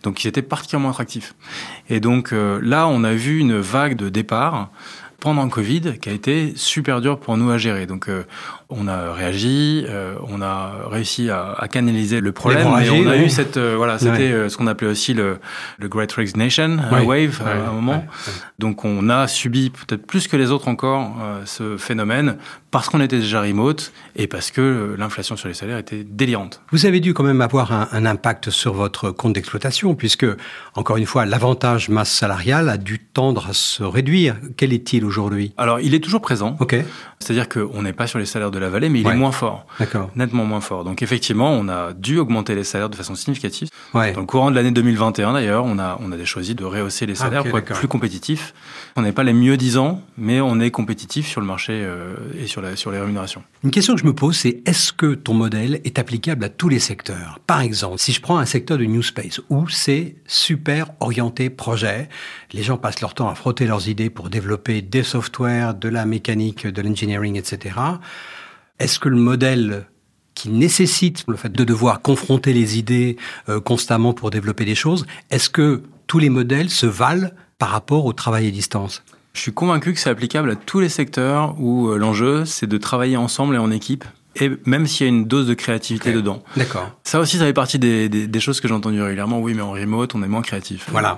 Donc, 0.04 0.26
ils 0.26 0.28
étaient 0.28 0.42
particulièrement 0.42 0.90
attractifs. 0.90 1.36
Et 1.90 2.02
donc, 2.02 2.34
euh, 2.34 2.60
là, 2.62 2.86
on 2.88 3.06
a 3.06 3.14
vu 3.14 3.40
une 3.40 3.58
vague 3.58 3.96
de 3.96 4.10
départ 4.10 4.72
pendant 5.22 5.44
le 5.46 5.50
Covid 5.50 6.00
qui 6.02 6.10
a 6.10 6.12
été 6.12 6.52
super 6.58 7.00
dur 7.00 7.18
pour 7.18 7.38
nous 7.38 7.50
à 7.50 7.58
gérer. 7.58 7.86
Donc, 7.86 8.10
euh, 8.10 8.26
on 8.76 8.88
a 8.88 9.14
réagi, 9.14 9.86
euh, 9.88 10.16
on 10.28 10.42
a 10.42 10.72
réussi 10.90 11.30
à, 11.30 11.54
à 11.58 11.68
canaliser 11.68 12.20
le 12.22 12.32
problème, 12.32 12.68
mais 12.78 12.90
on 12.90 13.08
a 13.08 13.18
eu 13.18 13.30
cette, 13.30 13.58
euh, 13.58 13.76
voilà, 13.78 13.98
c'était 14.00 14.12
Ouais. 14.14 14.32
euh, 14.32 14.50
ce 14.50 14.58
qu'on 14.58 14.68
appelait 14.68 14.88
aussi 14.90 15.14
le, 15.14 15.38
le 15.80 15.88
Great 15.88 16.12
Resignation 16.12 16.78
Ouais. 16.92 17.02
Wave 17.06 17.42
Ouais. 17.44 17.52
à 17.52 17.70
un 17.70 17.74
moment. 17.74 18.06
Donc 18.60 18.86
on 18.86 19.10
a 19.10 19.28
subi 19.28 19.70
peut-être 19.70 20.06
plus 20.06 20.28
que 20.28 20.38
les 20.38 20.52
autres 20.52 20.68
encore 20.68 21.16
ce 21.46 21.78
phénomène 21.78 22.38
parce 22.72 22.90
qu'on 22.90 23.02
était 23.02 23.20
déjà 23.20 23.42
remote 23.42 23.92
et 24.16 24.28
parce 24.28 24.50
que 24.52 24.96
l'inflation 24.98 25.36
sur 25.36 25.48
les 25.48 25.54
salaires 25.54 25.78
était 25.78 26.04
délirante. 26.04 26.62
Vous 26.72 26.86
avez 26.86 27.00
dû 27.00 27.14
quand 27.14 27.24
même 27.24 27.42
avoir 27.42 27.72
un, 27.72 27.88
un 27.92 28.06
impact 28.06 28.50
sur 28.50 28.74
votre 28.74 29.12
compte 29.12 29.34
d'exploitation, 29.34 29.94
puisque, 29.96 30.26
encore 30.76 30.98
une 30.98 31.06
fois, 31.06 31.26
l'avantage 31.26 31.90
masse 31.90 32.12
salariale 32.12 32.70
a 32.70 32.78
dû 32.78 33.00
tendre 33.00 33.48
à 33.50 33.54
se 33.54 33.84
réduire. 33.84 34.36
Quel 34.58 34.74
est-il 34.74 35.06
aujourd'hui? 35.06 35.54
Alors 35.58 35.80
il 35.82 35.94
est 35.94 36.00
toujours 36.00 36.22
présent, 36.22 36.56
Ok, 36.60 36.76
c'est-à-dire 37.20 37.48
qu'on 37.50 37.82
n'est 37.84 37.94
pas 37.94 38.08
sur 38.08 38.18
les 38.20 38.26
salaires 38.26 38.52
de 38.52 38.60
la 38.64 38.70
vallée, 38.70 38.90
mais 38.90 39.02
il 39.02 39.06
Ouais. 39.08 39.14
est 39.14 39.18
moins 39.18 39.32
fort, 39.32 39.68
d'accord. 39.80 40.10
nettement 40.16 40.46
moins 40.46 40.62
fort. 40.62 40.84
Donc 40.84 41.02
effectivement, 41.04 41.52
on 41.52 41.68
a 41.70 41.94
dû 41.94 42.18
augmenter 42.18 42.56
les 42.56 42.64
salaires 42.64 42.90
de 42.90 42.96
façon 42.96 43.14
significative. 43.16 43.70
Ouais. 43.94 44.14
Dans 44.14 44.22
le 44.22 44.26
courant 44.26 44.50
de 44.50 44.56
l'année 44.56 44.72
2021 44.72 45.34
d'ailleurs, 45.34 45.66
on 45.66 45.78
a, 45.78 45.98
on 46.02 46.12
a 46.12 46.26
choisi 46.26 46.56
de 46.56 46.64
rehausser 46.64 47.06
les 47.06 47.14
Ah, 47.14 47.26
salaires 47.26 47.44
pour 47.44 47.58
être 47.60 47.74
plus 47.74 47.88
compétitifs. 47.88 48.54
On 48.96 49.02
n'est 49.04 49.12
pas 49.12 49.24
les 49.24 49.34
mieux 49.34 49.58
disants, 49.58 50.02
mais 50.18 50.42
on 50.42 50.60
est 50.60 50.72
compétitif 50.72 51.28
sur 51.28 51.42
le 51.42 51.48
marché 51.48 51.74
euh, 51.74 52.16
et 52.40 52.48
sur, 52.48 52.62
la, 52.62 52.76
sur 52.76 52.92
les 52.92 53.00
rémunérations. 53.00 53.44
Une 53.64 53.72
question 53.72 53.94
que 53.96 54.02
je 54.02 54.06
me 54.06 54.14
pose, 54.14 54.36
c'est 54.38 54.62
est-ce 54.66 54.94
que 54.94 55.14
ton 55.14 55.34
modèle 55.34 55.82
est 55.84 56.00
applicable 56.00 56.44
à 56.46 56.50
tous 56.50 56.70
les 56.70 56.80
secteurs? 56.80 57.40
Par 57.46 57.62
exemple, 57.62 57.98
si 58.00 58.12
je 58.14 58.22
prends 58.22 58.38
un 58.38 58.46
secteur 58.46 58.78
du 58.78 58.88
New 58.88 59.02
Space 59.04 59.42
où 59.50 59.68
c'est 59.70 60.16
super 60.28 60.88
orienté 61.00 61.50
projet, 61.50 62.08
les 62.54 62.64
gens 62.64 62.78
passent 62.78 63.02
leur 63.02 63.14
temps 63.14 63.30
à 63.30 63.36
frotter 63.36 63.66
leurs 63.66 63.88
idées 63.90 64.10
pour 64.10 64.30
développer 64.30 64.82
des 64.82 65.04
softwares, 65.04 65.74
de 65.74 65.90
la 65.90 66.06
mécanique, 66.06 66.68
de 66.68 66.82
l'engineering, 66.82 67.36
etc. 67.38 67.76
Est-ce 68.84 69.00
que 69.00 69.08
le 69.08 69.16
modèle 69.16 69.86
qui 70.36 70.50
nécessite 70.50 71.24
le 71.30 71.38
fait 71.38 71.54
de 71.54 71.64
devoir 71.64 72.02
confronter 72.02 72.52
les 72.52 72.78
idées 72.78 73.16
euh, 73.48 73.62
constamment 73.62 74.12
pour 74.12 74.30
développer 74.30 74.66
des 74.66 74.76
choses, 74.76 75.06
est-ce 75.32 75.50
que 75.50 75.84
tous 76.06 76.20
les 76.20 76.28
modèles 76.28 76.70
se 76.70 76.86
valent 76.86 77.30
par 77.60 77.70
rapport 77.70 78.06
au 78.06 78.12
travail 78.12 78.46
à 78.46 78.52
distance? 78.52 79.02
Je 79.32 79.40
suis 79.40 79.54
convaincu 79.54 79.94
que 79.94 80.00
c'est 80.00 80.10
applicable 80.10 80.52
à 80.52 80.58
tous 80.58 80.82
les 80.82 80.90
secteurs 80.90 81.56
où 81.62 81.88
euh, 81.88 81.98
l'enjeu, 81.98 82.44
c'est 82.44 82.68
de 82.68 82.78
travailler 82.78 83.16
ensemble 83.16 83.56
et 83.56 83.58
en 83.58 83.72
équipe, 83.72 84.04
et 84.36 84.52
même 84.66 84.88
s'il 84.88 85.06
y 85.06 85.10
a 85.10 85.14
une 85.14 85.26
dose 85.26 85.48
de 85.48 85.54
créativité 85.54 86.12
dedans. 86.14 86.44
D'accord. 86.58 86.90
Ça 87.04 87.20
aussi, 87.20 87.38
ça 87.38 87.46
fait 87.46 87.54
partie 87.54 87.80
des, 87.80 88.10
des- 88.10 88.28
des 88.28 88.40
choses 88.40 88.60
que 88.62 88.68
j'ai 88.68 88.74
entendues 88.74 89.02
régulièrement. 89.02 89.40
Oui, 89.40 89.54
mais 89.54 89.62
en 89.62 89.72
remote, 89.72 90.16
on 90.16 90.24
est 90.24 90.28
moins 90.28 90.42
créatif. 90.42 90.88
Voilà. 90.92 91.18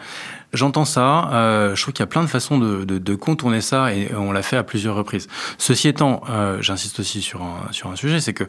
J'entends 0.53 0.85
ça. 0.85 1.29
euh, 1.33 1.75
je 1.75 1.81
trouve 1.81 1.93
qu'il 1.93 2.01
y 2.01 2.03
a 2.03 2.07
plein 2.07 2.21
de 2.23 2.27
façons 2.29 2.57
de, 2.57 2.83
de- 2.85 2.97
de 2.97 3.15
contourner 3.15 3.61
ça 3.61 3.93
et 3.93 4.09
on 4.15 4.31
l'a 4.31 4.41
fait 4.41 4.57
à 4.57 4.63
plusieurs 4.63 4.95
reprises. 4.95 5.27
Ceci 5.57 5.87
étant, 5.87 6.21
euh, 6.29 6.61
j'insiste 6.61 6.99
aussi 6.99 7.21
sur 7.21 7.41
un, 7.41 7.71
sur 7.71 7.89
un 7.89 7.95
sujet, 7.95 8.19
c'est 8.21 8.33
que 8.33 8.45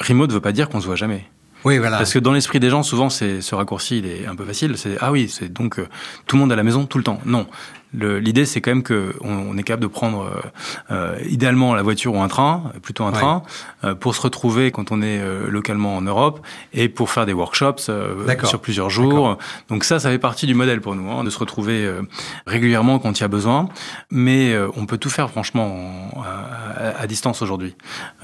remote 0.00 0.30
ne 0.30 0.34
veut 0.34 0.40
pas 0.40 0.52
dire 0.52 0.68
qu'on 0.68 0.80
se 0.80 0.86
voit 0.86 0.96
jamais. 0.96 1.24
Oui, 1.64 1.78
voilà. 1.78 1.96
Parce 1.96 2.12
que 2.12 2.18
dans 2.20 2.32
l'esprit 2.32 2.60
des 2.60 2.70
gens, 2.70 2.82
souvent, 2.84 3.10
c'est 3.10 3.40
ce 3.40 3.54
raccourci, 3.56 3.98
il 3.98 4.06
est 4.06 4.26
un 4.26 4.36
peu 4.36 4.44
facile. 4.44 4.74
C'est 4.76 4.96
ah 5.00 5.10
oui, 5.10 5.28
c'est 5.28 5.52
donc 5.52 5.78
euh, 5.80 5.88
tout 6.26 6.36
le 6.36 6.40
monde 6.40 6.52
à 6.52 6.56
la 6.56 6.62
maison 6.62 6.84
tout 6.86 6.98
le 6.98 7.02
temps. 7.04 7.20
Non, 7.24 7.46
l'idée 7.94 8.44
c'est 8.44 8.60
quand 8.60 8.70
même 8.70 8.82
que 8.82 9.14
on, 9.20 9.56
est 9.56 9.62
capable 9.62 9.82
de 9.82 9.86
prendre 9.88 10.22
euh, 10.24 10.40
euh, 10.90 11.18
idéalement 11.28 11.74
la 11.74 11.82
voiture 11.82 12.14
ou 12.14 12.20
un 12.20 12.28
train, 12.28 12.72
plutôt 12.82 13.04
un 13.04 13.12
Ouais. 13.12 13.18
train, 13.18 13.42
euh, 13.84 13.94
pour 13.94 14.14
se 14.14 14.20
retrouver 14.20 14.70
quand 14.70 14.92
on 14.92 15.00
est 15.00 15.18
euh, 15.20 15.48
localement 15.48 15.96
en 15.96 16.02
Europe 16.02 16.44
et 16.74 16.88
pour 16.88 17.10
faire 17.10 17.24
des 17.26 17.32
workshops 17.32 17.86
euh, 17.88 18.14
sur 18.44 18.60
plusieurs 18.60 18.90
jours. 18.90 19.38
Donc 19.68 19.84
ça, 19.84 19.98
ça 19.98 20.10
fait 20.10 20.18
partie 20.18 20.46
du 20.46 20.54
modèle 20.54 20.80
pour 20.80 20.94
nous, 20.94 21.10
hein, 21.10 21.24
de 21.24 21.30
se 21.30 21.38
retrouver 21.38 21.84
euh, 21.84 22.02
régulièrement 22.46 22.98
quand 22.98 23.18
il 23.18 23.22
y 23.22 23.24
a 23.24 23.28
besoin. 23.28 23.68
Mais 24.10 24.52
euh, 24.52 24.68
on 24.76 24.86
peut 24.86 24.98
tout 24.98 25.10
faire 25.10 25.30
franchement 25.30 26.10
en- 26.16 26.22
à, 26.22 27.00
à 27.00 27.06
distance 27.06 27.40
aujourd'hui. 27.42 27.74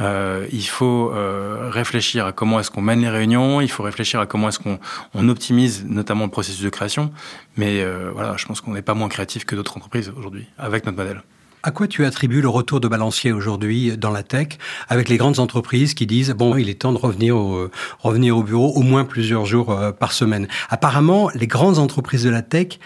Euh, 0.01 0.47
il 0.53 0.67
faut 0.67 1.13
euh, 1.15 1.69
réfléchir 1.71 2.27
à 2.27 2.33
comment 2.33 2.59
est-ce 2.61 2.71
qu'on 2.71 2.83
mène 2.83 3.01
les 3.01 3.09
réunions, 3.09 3.61
il 3.61 3.71
faut 3.71 3.83
réfléchir 3.83 4.21
à 4.21 4.27
comment 4.27 4.49
est-ce 4.49 4.59
qu'on 4.59 4.79
on 5.15 5.29
optimise 5.29 5.85
notamment 5.89 6.25
le 6.25 6.31
processus 6.31 6.63
de 6.63 6.69
création. 6.69 7.13
Mais 7.57 7.83
euh, 7.83 8.11
voilà, 8.15 8.35
je 8.37 8.47
pense 8.47 8.61
qu'on 8.61 8.73
n'est 8.73 8.83
pas 8.83 8.95
moins 8.95 9.09
créatif 9.09 9.45
que 9.45 9.55
d'autres 9.55 9.62
d'autres 9.63 9.77
entreprises 9.77 10.13
aujourd'hui 10.17 10.47
avec 10.59 10.85
notre 10.85 10.99
modèle. 10.99 11.23
À 11.63 11.71
quoi 11.71 11.87
tu 11.87 12.05
attribues 12.05 12.41
le 12.41 12.49
retour 12.49 12.81
de 12.81 12.89
balancier 12.89 13.31
aujourd'hui 13.31 13.97
dans 13.97 14.11
la 14.11 14.25
tech, 14.25 14.59
avec 14.89 15.09
les 15.09 15.17
grandes 15.17 15.39
entreprises 15.39 15.95
qui 15.95 16.07
disent 16.07 16.31
bon, 16.31 16.57
il 16.57 16.69
est 16.69 16.81
temps 16.81 16.93
de 16.93 16.99
revenir 16.99 17.37
au, 17.37 17.71
revenir 18.01 18.37
au 18.37 18.43
bureau 18.43 18.73
au 18.73 18.83
moins 18.83 19.05
plusieurs 19.05 19.47
jours 19.47 19.71
euh, 19.71 19.93
par 19.93 20.11
semaine. 20.11 20.49
Apparemment, 20.71 21.31
les 21.37 21.47
grandes 21.47 21.79
entreprises 21.79 22.25
de 22.25 22.31
la 22.31 22.43
tech, 22.43 22.81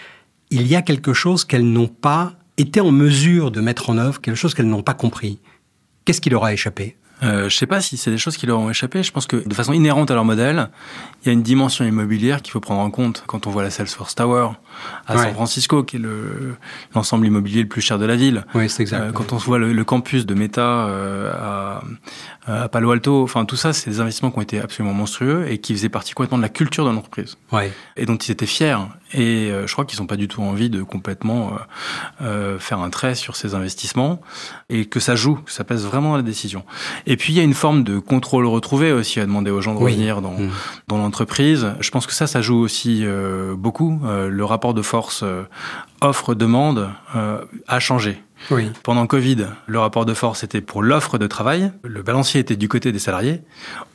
il 0.51 0.67
y 0.67 0.75
a 0.75 0.83
quelque 0.83 1.13
chose 1.13 1.43
qu'elles 1.43 1.67
n'ont 1.67 1.87
pas 1.87 2.33
été 2.57 2.79
en 2.79 2.91
mesure 2.91 3.49
de 3.49 3.61
mettre 3.61 3.89
en 3.89 3.97
œuvre, 3.97 4.21
quelque 4.21 4.35
chose 4.35 4.53
qu'elles 4.53 4.69
n'ont 4.69 4.83
pas 4.83 4.93
compris. 4.93 5.39
Qu'est-ce 6.05 6.21
qui 6.21 6.29
leur 6.29 6.43
a 6.43 6.53
échappé? 6.53 6.97
Euh, 7.23 7.49
je 7.49 7.57
sais 7.57 7.65
pas 7.65 7.81
si 7.81 7.97
c'est 7.97 8.11
des 8.11 8.19
choses 8.19 8.37
qui 8.37 8.45
leur 8.45 8.59
ont 8.59 8.69
échappé. 8.69 9.01
Je 9.01 9.11
pense 9.11 9.25
que 9.25 9.37
de 9.37 9.53
façon 9.55 9.73
inhérente 9.73 10.11
à 10.11 10.13
leur 10.13 10.25
modèle, 10.25 10.69
il 11.23 11.27
y 11.27 11.29
a 11.29 11.33
une 11.33 11.41
dimension 11.41 11.83
immobilière 11.83 12.43
qu'il 12.43 12.51
faut 12.51 12.59
prendre 12.59 12.81
en 12.81 12.91
compte 12.91 13.23
quand 13.25 13.47
on 13.47 13.49
voit 13.49 13.63
la 13.63 13.71
Salesforce 13.71 14.13
Tower 14.13 14.49
à 15.07 15.17
San 15.17 15.33
Francisco, 15.33 15.83
qui 15.83 15.97
est 15.97 16.01
l'ensemble 16.93 17.25
immobilier 17.25 17.61
le 17.61 17.67
plus 17.67 17.81
cher 17.81 17.97
de 17.97 18.05
la 18.05 18.15
ville. 18.15 18.45
Oui, 18.53 18.69
c'est 18.69 18.83
exact. 18.83 19.01
Euh, 19.01 19.11
quand 19.11 19.33
on 19.33 19.37
voit 19.37 19.57
le, 19.57 19.83
campus 19.83 20.25
de 20.25 20.33
Meta 20.33 20.61
euh, 20.61 21.31
à, 21.33 21.81
à, 22.45 22.69
Palo 22.69 22.91
Alto, 22.91 23.23
enfin 23.23 23.45
tout 23.45 23.55
ça, 23.55 23.73
c'est 23.73 23.89
des 23.89 23.99
investissements 23.99 24.31
qui 24.31 24.39
ont 24.39 24.41
été 24.41 24.59
absolument 24.59 24.93
monstrueux 24.93 25.47
et 25.49 25.59
qui 25.59 25.73
faisaient 25.73 25.89
partie 25.89 26.13
complètement 26.13 26.37
de 26.37 26.43
la 26.43 26.49
culture 26.49 26.85
de 26.85 26.91
l'entreprise. 26.91 27.37
Ouais. 27.51 27.71
Et 27.95 28.05
dont 28.05 28.15
ils 28.15 28.31
étaient 28.31 28.45
fiers. 28.45 28.77
Et 29.13 29.49
euh, 29.51 29.67
je 29.67 29.73
crois 29.73 29.85
qu'ils 29.85 30.01
n'ont 30.01 30.07
pas 30.07 30.17
du 30.17 30.27
tout 30.27 30.41
envie 30.41 30.69
de 30.69 30.83
complètement 30.83 31.53
faire 32.59 32.79
un 32.79 32.89
trait 32.89 33.15
sur 33.15 33.35
ces 33.35 33.55
investissements 33.55 34.21
et 34.69 34.85
que 34.85 34.99
ça 34.99 35.15
joue, 35.15 35.35
que 35.35 35.51
ça 35.51 35.63
pèse 35.63 35.85
vraiment 35.85 36.13
à 36.15 36.17
la 36.17 36.23
décision. 36.23 36.63
Et 37.05 37.15
puis 37.15 37.33
il 37.33 37.37
y 37.37 37.39
a 37.39 37.43
une 37.43 37.53
forme 37.53 37.83
de 37.83 37.99
contrôle 37.99 38.45
retrouvé 38.45 38.91
aussi 38.91 39.19
à 39.19 39.25
demander 39.25 39.51
aux 39.51 39.61
gens 39.61 39.73
de 39.73 39.79
revenir 39.79 40.21
dans, 40.21 40.33
mmh. 40.33 40.49
dans 40.87 40.97
l'entreprise. 40.97 41.73
Je 41.79 41.91
pense 41.91 42.05
que 42.05 42.13
ça, 42.13 42.27
ça 42.27 42.41
joue 42.41 42.57
aussi 42.57 43.05
beaucoup. 43.55 44.01
le 44.03 44.45
rapport 44.45 44.66
de 44.73 44.81
force 44.81 45.21
euh, 45.23 45.43
offre-demande 46.01 46.89
euh, 47.15 47.39
a 47.67 47.79
changé. 47.79 48.21
Oui. 48.51 48.69
Pendant 48.83 49.07
Covid, 49.07 49.47
le 49.65 49.79
rapport 49.79 50.05
de 50.05 50.13
force 50.13 50.43
était 50.43 50.61
pour 50.61 50.83
l'offre 50.83 51.17
de 51.17 51.27
travail, 51.27 51.71
le 51.83 52.03
balancier 52.03 52.39
était 52.39 52.55
du 52.55 52.69
côté 52.69 52.91
des 52.91 52.99
salariés. 52.99 53.41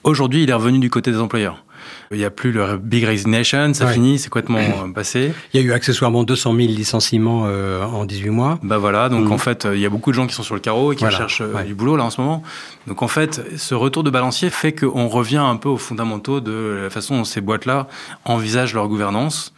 Aujourd'hui, 0.03 0.43
il 0.43 0.51
est 0.51 0.55
revenu 0.55 0.81
du 0.81 0.91
côté 0.91 1.13
des 1.13 1.19
employeurs. 1.19 1.65
Il 2.13 2.19
n'y 2.19 2.25
a 2.25 2.31
plus 2.31 2.53
le 2.53 2.77
Big 2.77 3.05
Resignation, 3.05 3.75
ça 3.75 3.89
finit, 3.89 4.19
c'est 4.19 4.29
complètement 4.29 4.59
euh, 4.59 4.93
passé. 4.93 5.33
Il 5.53 5.61
y 5.61 5.65
a 5.65 5.67
eu 5.67 5.73
accessoirement 5.73 6.23
200 6.23 6.55
000 6.55 6.69
licenciements 6.69 7.43
en 7.43 8.05
18 8.05 8.31
mois. 8.31 8.59
Bah 8.63 8.79
voilà, 8.79 9.09
donc 9.09 9.29
mm. 9.29 9.33
en 9.33 9.39
fait, 9.39 9.67
il 9.73 9.81
y 9.81 9.87
a 9.87 9.89
beaucoup 9.89 10.11
de 10.11 10.17
gens 10.17 10.27
qui 10.27 10.35
sont 10.35 10.43
sur 10.43 10.55
le 10.55 10.61
carreau 10.61 10.93
et 10.93 10.97
qui 10.97 11.09
cherchent 11.11 11.43
du 11.67 11.75
boulot 11.75 11.97
là 11.97 12.05
en 12.05 12.11
ce 12.11 12.21
moment. 12.21 12.43
Donc 12.87 13.03
en 13.03 13.09
fait, 13.09 13.43
ce 13.57 13.75
retour 13.75 14.05
de 14.05 14.11
balancier 14.11 14.51
fait 14.51 14.73
qu'on 14.73 15.09
revient 15.09 15.39
un 15.39 15.57
peu 15.57 15.69
aux 15.69 15.77
fondamentaux 15.77 16.41
de 16.41 16.81
la 16.83 16.91
façon 16.91 17.17
dont 17.17 17.25
ces 17.25 17.41
boîtes-là 17.41 17.89
envisagent 18.25 18.75
leur 18.75 18.89
gouvernance. 18.89 19.53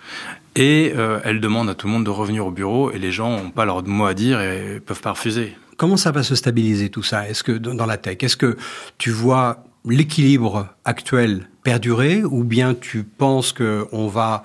Et 0.57 0.93
euh, 0.97 1.19
elle 1.25 1.41
demande 1.41 1.69
à 1.69 1.75
tout 1.75 1.87
le 1.87 1.93
monde 1.93 2.05
de 2.05 2.11
revenir 2.11 2.47
au 2.47 2.51
bureau 2.51 2.91
et 2.93 2.99
les 2.99 3.11
gens 3.11 3.31
n'ont 3.31 3.51
pas 3.51 3.65
leur 3.65 3.85
mot 3.85 4.07
à 4.07 4.15
dire 4.15 4.41
et 4.41 4.81
peuvent 4.81 5.01
pas 5.01 5.11
refuser. 5.11 5.57
Comment 5.77 5.97
ça 5.97 6.13
va 6.13 6.23
se 6.23 6.37
stabiliser 6.37 6.91
tout 6.91 7.03
ça? 7.03 7.29
Est-ce 7.29 7.43
que 7.43 7.53
dans 7.53 7.87
la 7.87 7.97
tech, 7.97 8.19
est-ce 8.21 8.37
que 8.37 8.57
tu 8.97 9.11
vois 9.11 9.65
l'équilibre 9.85 10.69
actuel 10.85 11.49
perdurer 11.65 12.23
ou 12.23 12.45
bien 12.45 12.75
tu 12.75 13.03
penses 13.03 13.53
qu'on 13.53 14.07
va 14.07 14.45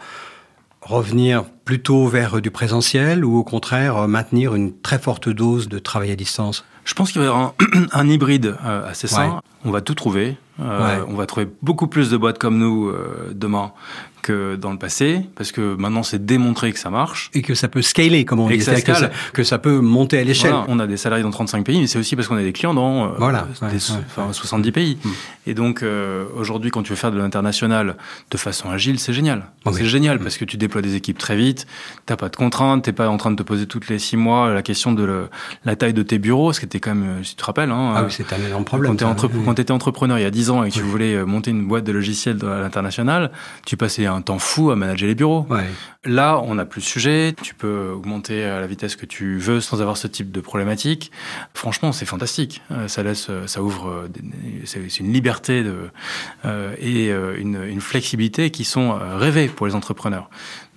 revenir 0.81 1.43
plutôt 1.65 2.07
vers 2.07 2.41
du 2.41 2.49
présentiel 2.49 3.23
ou 3.23 3.37
au 3.37 3.43
contraire 3.43 4.07
maintenir 4.07 4.55
une 4.55 4.75
très 4.79 4.97
forte 4.97 5.29
dose 5.29 5.69
de 5.69 5.77
travail 5.77 6.09
à 6.09 6.15
distance? 6.15 6.65
Je 6.85 6.95
pense 6.95 7.11
qu'il 7.11 7.21
va 7.21 7.27
y 7.27 7.29
avoir 7.29 7.53
un, 7.91 8.09
hybride 8.09 8.55
euh, 8.65 8.89
assez 8.89 9.07
sain. 9.07 9.41
On 9.63 9.69
va 9.69 9.81
tout 9.81 9.93
trouver. 9.93 10.37
Euh, 10.59 11.05
on 11.07 11.13
va 11.13 11.27
trouver 11.27 11.47
beaucoup 11.61 11.85
plus 11.85 12.09
de 12.09 12.17
boîtes 12.17 12.39
comme 12.39 12.57
nous 12.57 12.91
demain 13.31 13.71
que 14.21 14.55
dans 14.55 14.71
le 14.71 14.77
passé, 14.77 15.21
parce 15.35 15.51
que 15.51 15.75
maintenant 15.75 16.03
c'est 16.03 16.25
démontré 16.25 16.71
que 16.71 16.79
ça 16.79 16.89
marche. 16.89 17.29
Et 17.33 17.41
que 17.41 17.53
ça 17.53 17.67
peut 17.67 17.81
scaler, 17.81 18.25
comme 18.25 18.39
on 18.39 18.47
dit, 18.47 18.57
que, 18.57 19.31
que, 19.31 19.43
ça, 19.43 19.57
peut 19.59 19.79
monter 19.79 20.19
à 20.19 20.23
l'échelle. 20.23 20.53
on 20.67 20.79
a 20.79 20.87
des 20.87 20.97
salariés 20.97 21.23
dans 21.23 21.31
35 21.31 21.65
pays, 21.65 21.79
mais 21.79 21.87
c'est 21.87 21.99
aussi 21.99 22.15
parce 22.15 22.27
qu'on 22.27 22.37
a 22.37 22.43
des 22.43 22.53
clients 22.53 22.73
dans 22.73 23.05
euh, 23.05 23.09
voilà, 23.17 23.47
70 24.31 24.71
pays. 24.71 24.97
Hmm. 25.03 25.09
Et 25.47 25.53
donc 25.53 25.83
euh, 25.83 26.25
aujourd'hui, 26.35 26.71
quand 26.71 26.83
tu 26.83 26.89
veux 26.89 26.95
faire 26.95 27.11
de 27.11 27.17
l'international 27.17 27.95
de 28.31 28.37
façon 28.37 28.69
agile, 28.69 28.99
c'est 28.99 29.13
génial. 29.13 29.45
C'est 29.71 29.85
génial 29.85 30.17
hmm. 30.17 30.23
parce 30.23 30.37
que 30.37 30.45
tu 30.45 30.57
déploies 30.57 30.81
des 30.81 30.95
équipes 30.95 31.17
très 31.17 31.35
vite, 31.35 31.67
t'as 32.05 32.15
pas 32.15 32.29
de 32.29 32.35
contraintes, 32.35 32.83
t'es 32.83 32.93
pas 32.93 33.09
en 33.09 33.17
train 33.17 33.31
de 33.31 33.35
te 33.35 33.43
poser 33.43 33.65
toutes 33.65 33.89
les 33.89 33.99
six 33.99 34.17
mois 34.17 34.53
la 34.53 34.61
question 34.61 34.91
de 34.93 35.27
la 35.65 35.75
taille 35.75 35.93
de 35.93 36.03
tes 36.03 36.19
bureaux, 36.19 36.53
ce 36.53 36.59
qui 36.59 36.65
était 36.65 36.79
quand 36.79 36.95
même, 36.95 37.09
euh, 37.09 37.23
si 37.23 37.31
tu 37.31 37.37
te 37.37 37.45
rappelles. 37.45 37.71
Hein, 37.71 37.93
ah 37.95 38.03
oui, 38.03 38.11
c'est 38.11 38.31
un 38.33 38.45
énorme 38.45 38.65
problème. 38.65 38.95
Quand 38.97 39.53
tu 39.55 39.61
étais 39.61 39.71
entrepreneur 39.71 40.17
il 40.17 40.21
y 40.21 40.25
a 40.25 40.31
10 40.31 40.49
ans 40.49 40.63
et 40.63 40.69
que 40.69 40.75
tu 40.75 40.81
voulais 40.81 41.23
monter 41.25 41.51
une 41.51 41.67
boîte 41.67 41.83
de 41.83 41.91
logiciels 41.91 42.37
à 42.43 42.59
l'international, 42.61 43.31
tu 43.65 43.77
passais 43.77 44.05
un 44.13 44.21
temps 44.21 44.39
fou 44.39 44.71
à 44.71 44.75
manager 44.75 45.07
les 45.07 45.15
bureaux. 45.15 45.47
Là, 46.05 46.41
on 46.45 46.55
n'a 46.55 46.65
plus 46.65 46.81
de 46.81 46.85
sujet. 46.85 47.33
Tu 47.41 47.53
peux 47.53 47.91
augmenter 47.91 48.43
à 48.45 48.59
la 48.61 48.67
vitesse 48.67 48.95
que 48.95 49.05
tu 49.05 49.37
veux 49.37 49.59
sans 49.59 49.81
avoir 49.81 49.97
ce 49.97 50.07
type 50.07 50.31
de 50.31 50.41
problématique. 50.41 51.11
Franchement, 51.53 51.91
c'est 51.91 52.05
fantastique. 52.05 52.61
Euh, 52.71 52.87
ça 52.87 53.03
laisse, 53.03 53.27
euh, 53.29 53.47
ça 53.47 53.61
ouvre, 53.61 53.89
euh, 53.89 54.07
c'est 54.65 54.99
une 54.99 55.11
liberté 55.11 55.63
de, 55.63 55.89
et 56.79 57.09
une, 57.09 57.63
une, 57.63 57.81
flexibilité 57.81 58.49
qui 58.49 58.63
sont 58.63 58.97
rêvées 59.15 59.47
pour 59.47 59.67
les 59.67 59.75
entrepreneurs. 59.75 60.29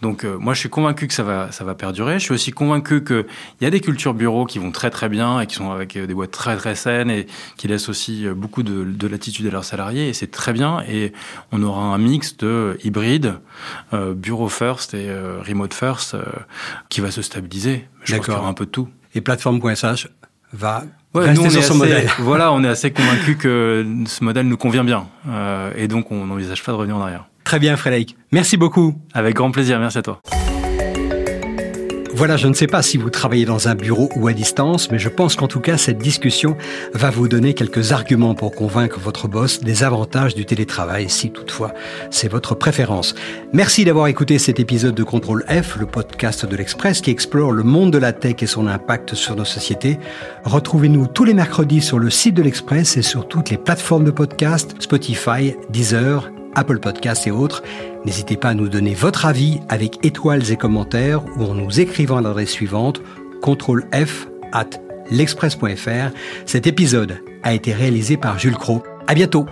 Donc 0.03 0.25
euh, 0.25 0.37
moi 0.37 0.53
je 0.53 0.59
suis 0.59 0.69
convaincu 0.69 1.07
que 1.07 1.15
ça 1.15 1.23
va 1.23 1.53
ça 1.53 1.63
va 1.63 1.77
perdurer. 1.77 2.15
Je 2.15 2.25
suis 2.25 2.35
aussi 2.35 2.51
convaincu 2.51 3.05
qu'il 3.05 3.25
y 3.61 3.67
a 3.67 3.71
des 3.71 3.81
cultures 3.81 4.15
bureaux 4.15 4.47
qui 4.47 4.59
vont 4.59 4.73
très 4.73 4.91
très 4.91 5.09
bien 5.09 5.39
et 5.41 5.47
qui 5.47 5.55
sont 5.55 5.71
avec 5.71 5.97
euh, 5.97 6.09
des 6.09 6.13
boîtes 6.13 6.33
très 6.33 6.57
très 6.57 6.75
saines 6.75 7.09
et 7.09 7.27
qui 7.57 7.69
laissent 7.69 7.89
aussi 7.89 8.27
euh, 8.27 8.35
beaucoup 8.35 8.65
de, 8.65 8.83
de 8.83 9.07
latitude 9.07 9.47
à 9.47 9.51
leurs 9.51 9.65
salariés 9.65 10.09
et 10.09 10.13
c'est 10.13 10.33
très 10.33 10.53
bien. 10.53 10.83
Et 10.89 11.13
on 11.53 11.63
aura 11.63 11.85
un 11.85 11.99
mix 11.99 12.37
de 12.37 12.77
hybride, 12.83 13.35
bureau 13.93 14.49
first 14.49 14.95
et 14.95 15.09
remote 15.47 15.73
first 15.73 16.17
qui 16.89 17.01
va 17.01 17.13
se 17.13 17.23
stabiliser. 17.23 17.87
Je 18.03 18.17
pense 18.17 18.25
qu'il 18.25 18.35
y 18.35 18.37
aura 18.37 18.49
un 18.49 18.55
peu 18.55 18.67
de 18.67 18.71
tout. 18.71 18.89
Et 19.15 19.21
plateforme.sh 19.21 20.09
va 20.53 20.85
rester 21.15 21.51
sur 21.51 21.63
son 21.63 21.77
modèle. 21.77 22.11
Voilà, 22.19 22.53
on 22.53 22.65
est 22.65 22.69
assez 22.69 22.91
convaincu 22.93 23.37
que 23.37 23.87
ce 24.07 24.25
modèle 24.25 24.49
nous 24.49 24.57
convient 24.57 24.85
bien 24.85 25.07
et 25.77 25.87
donc 25.87 26.11
on 26.11 26.27
n'envisage 26.27 26.65
pas 26.65 26.73
de 26.73 26.77
revenir 26.77 26.97
en 26.97 27.03
arrière. 27.03 27.27
Très 27.53 27.59
bien, 27.59 27.77
Frédéric. 27.77 28.17
Merci 28.31 28.57
beaucoup. 28.57 28.95
Avec 29.13 29.35
grand 29.37 29.51
plaisir. 29.51 29.79
Merci 29.79 29.99
à 29.99 30.03
toi. 30.03 30.23
Voilà, 32.15 32.39
je 32.39 32.49
ne 32.49 32.55
sais 32.55 32.67
pas 32.67 32.81
si 32.81 32.97
vous 32.97 33.11
travaillez 33.11 33.45
dans 33.45 33.69
un 33.69 33.75
bureau 33.75 34.09
ou 34.17 34.27
à 34.27 34.33
distance, 34.33 34.91
mais 34.91 34.99
je 34.99 35.11
pense 35.11 35.37
qu'en 35.37 35.49
tout 35.49 35.61
cas, 35.61 35.77
cette 35.77 35.99
discussion 35.99 36.57
va 36.95 37.11
vous 37.11 37.29
donner 37.29 37.53
quelques 37.53 37.93
arguments 37.93 38.35
pour 38.35 38.55
convaincre 38.55 38.99
votre 38.99 39.29
boss 39.29 39.61
des 39.61 39.83
avantages 39.83 40.35
du 40.35 40.47
télétravail, 40.47 41.11
si 41.11 41.31
toutefois 41.31 41.75
c'est 42.11 42.29
votre 42.29 42.55
préférence. 42.55 43.15
Merci 43.53 43.85
d'avoir 43.85 44.07
écouté 44.07 44.39
cet 44.39 44.59
épisode 44.59 44.95
de 44.95 45.05
Contrôle 45.05 45.45
F, 45.47 45.77
le 45.79 45.85
podcast 45.85 46.47
de 46.47 46.57
l'Express 46.57 47.03
qui 47.03 47.11
explore 47.11 47.53
le 47.53 47.65
monde 47.65 47.93
de 47.93 47.99
la 47.99 48.15
tech 48.15 48.37
et 48.41 48.47
son 48.47 48.67
impact 48.67 49.15
sur 49.15 49.37
nos 49.37 49.45
sociétés. 49.45 49.99
Retrouvez-nous 50.45 51.07
tous 51.07 51.25
les 51.25 51.35
mercredis 51.35 51.83
sur 51.83 51.99
le 51.99 52.09
site 52.09 52.35
de 52.35 52.43
l'Express 52.43 52.97
et 52.97 53.03
sur 53.03 53.29
toutes 53.29 53.51
les 53.51 53.59
plateformes 53.59 54.05
de 54.05 54.11
podcast, 54.11 54.75
Spotify, 54.79 55.55
Deezer, 55.69 56.31
Apple 56.55 56.79
Podcasts 56.79 57.27
et 57.27 57.31
autres. 57.31 57.63
N'hésitez 58.05 58.37
pas 58.37 58.51
à 58.51 58.55
nous 58.55 58.69
donner 58.69 58.95
votre 58.95 59.27
avis 59.27 59.61
avec 59.69 60.05
étoiles 60.05 60.51
et 60.51 60.57
commentaires 60.57 61.25
ou 61.37 61.45
en 61.45 61.55
nous 61.55 61.81
écrivant 61.81 62.19
à 62.19 62.23
l'adresse 62.23 62.51
suivante 62.51 63.01
contrôle 63.41 63.85
F 63.93 64.29
at 64.53 64.71
l'express.fr. 65.11 66.15
Cet 66.47 66.67
épisode 66.67 67.19
a 67.43 67.53
été 67.53 67.73
réalisé 67.73 68.17
par 68.17 68.39
Jules 68.39 68.57
Cro. 68.57 68.83
À 69.07 69.15
bientôt! 69.15 69.47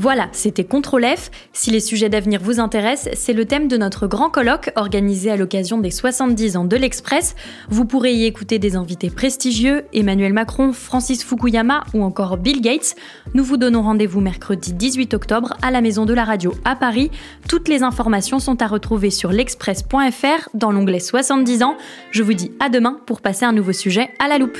Voilà, 0.00 0.28
c'était 0.30 0.62
Contrôle 0.62 1.04
F. 1.04 1.28
Si 1.52 1.72
les 1.72 1.80
sujets 1.80 2.08
d'avenir 2.08 2.40
vous 2.40 2.60
intéressent, 2.60 3.12
c'est 3.18 3.32
le 3.32 3.46
thème 3.46 3.66
de 3.66 3.76
notre 3.76 4.06
grand 4.06 4.30
colloque 4.30 4.70
organisé 4.76 5.28
à 5.28 5.36
l'occasion 5.36 5.78
des 5.78 5.90
70 5.90 6.56
ans 6.56 6.64
de 6.64 6.76
l'Express. 6.76 7.34
Vous 7.68 7.84
pourrez 7.84 8.14
y 8.14 8.24
écouter 8.24 8.60
des 8.60 8.76
invités 8.76 9.10
prestigieux, 9.10 9.86
Emmanuel 9.92 10.32
Macron, 10.32 10.72
Francis 10.72 11.24
Fukuyama 11.24 11.82
ou 11.94 12.04
encore 12.04 12.36
Bill 12.36 12.60
Gates. 12.60 12.94
Nous 13.34 13.42
vous 13.42 13.56
donnons 13.56 13.82
rendez-vous 13.82 14.20
mercredi 14.20 14.72
18 14.72 15.14
octobre 15.14 15.54
à 15.62 15.72
la 15.72 15.80
Maison 15.80 16.06
de 16.06 16.14
la 16.14 16.22
Radio 16.22 16.54
à 16.64 16.76
Paris. 16.76 17.10
Toutes 17.48 17.66
les 17.66 17.82
informations 17.82 18.38
sont 18.38 18.62
à 18.62 18.68
retrouver 18.68 19.10
sur 19.10 19.32
l'express.fr 19.32 20.48
dans 20.54 20.70
l'onglet 20.70 21.00
70 21.00 21.64
ans. 21.64 21.76
Je 22.12 22.22
vous 22.22 22.34
dis 22.34 22.52
à 22.60 22.68
demain 22.68 23.00
pour 23.04 23.20
passer 23.20 23.46
un 23.46 23.52
nouveau 23.52 23.72
sujet 23.72 24.10
à 24.20 24.28
la 24.28 24.38
loupe. 24.38 24.58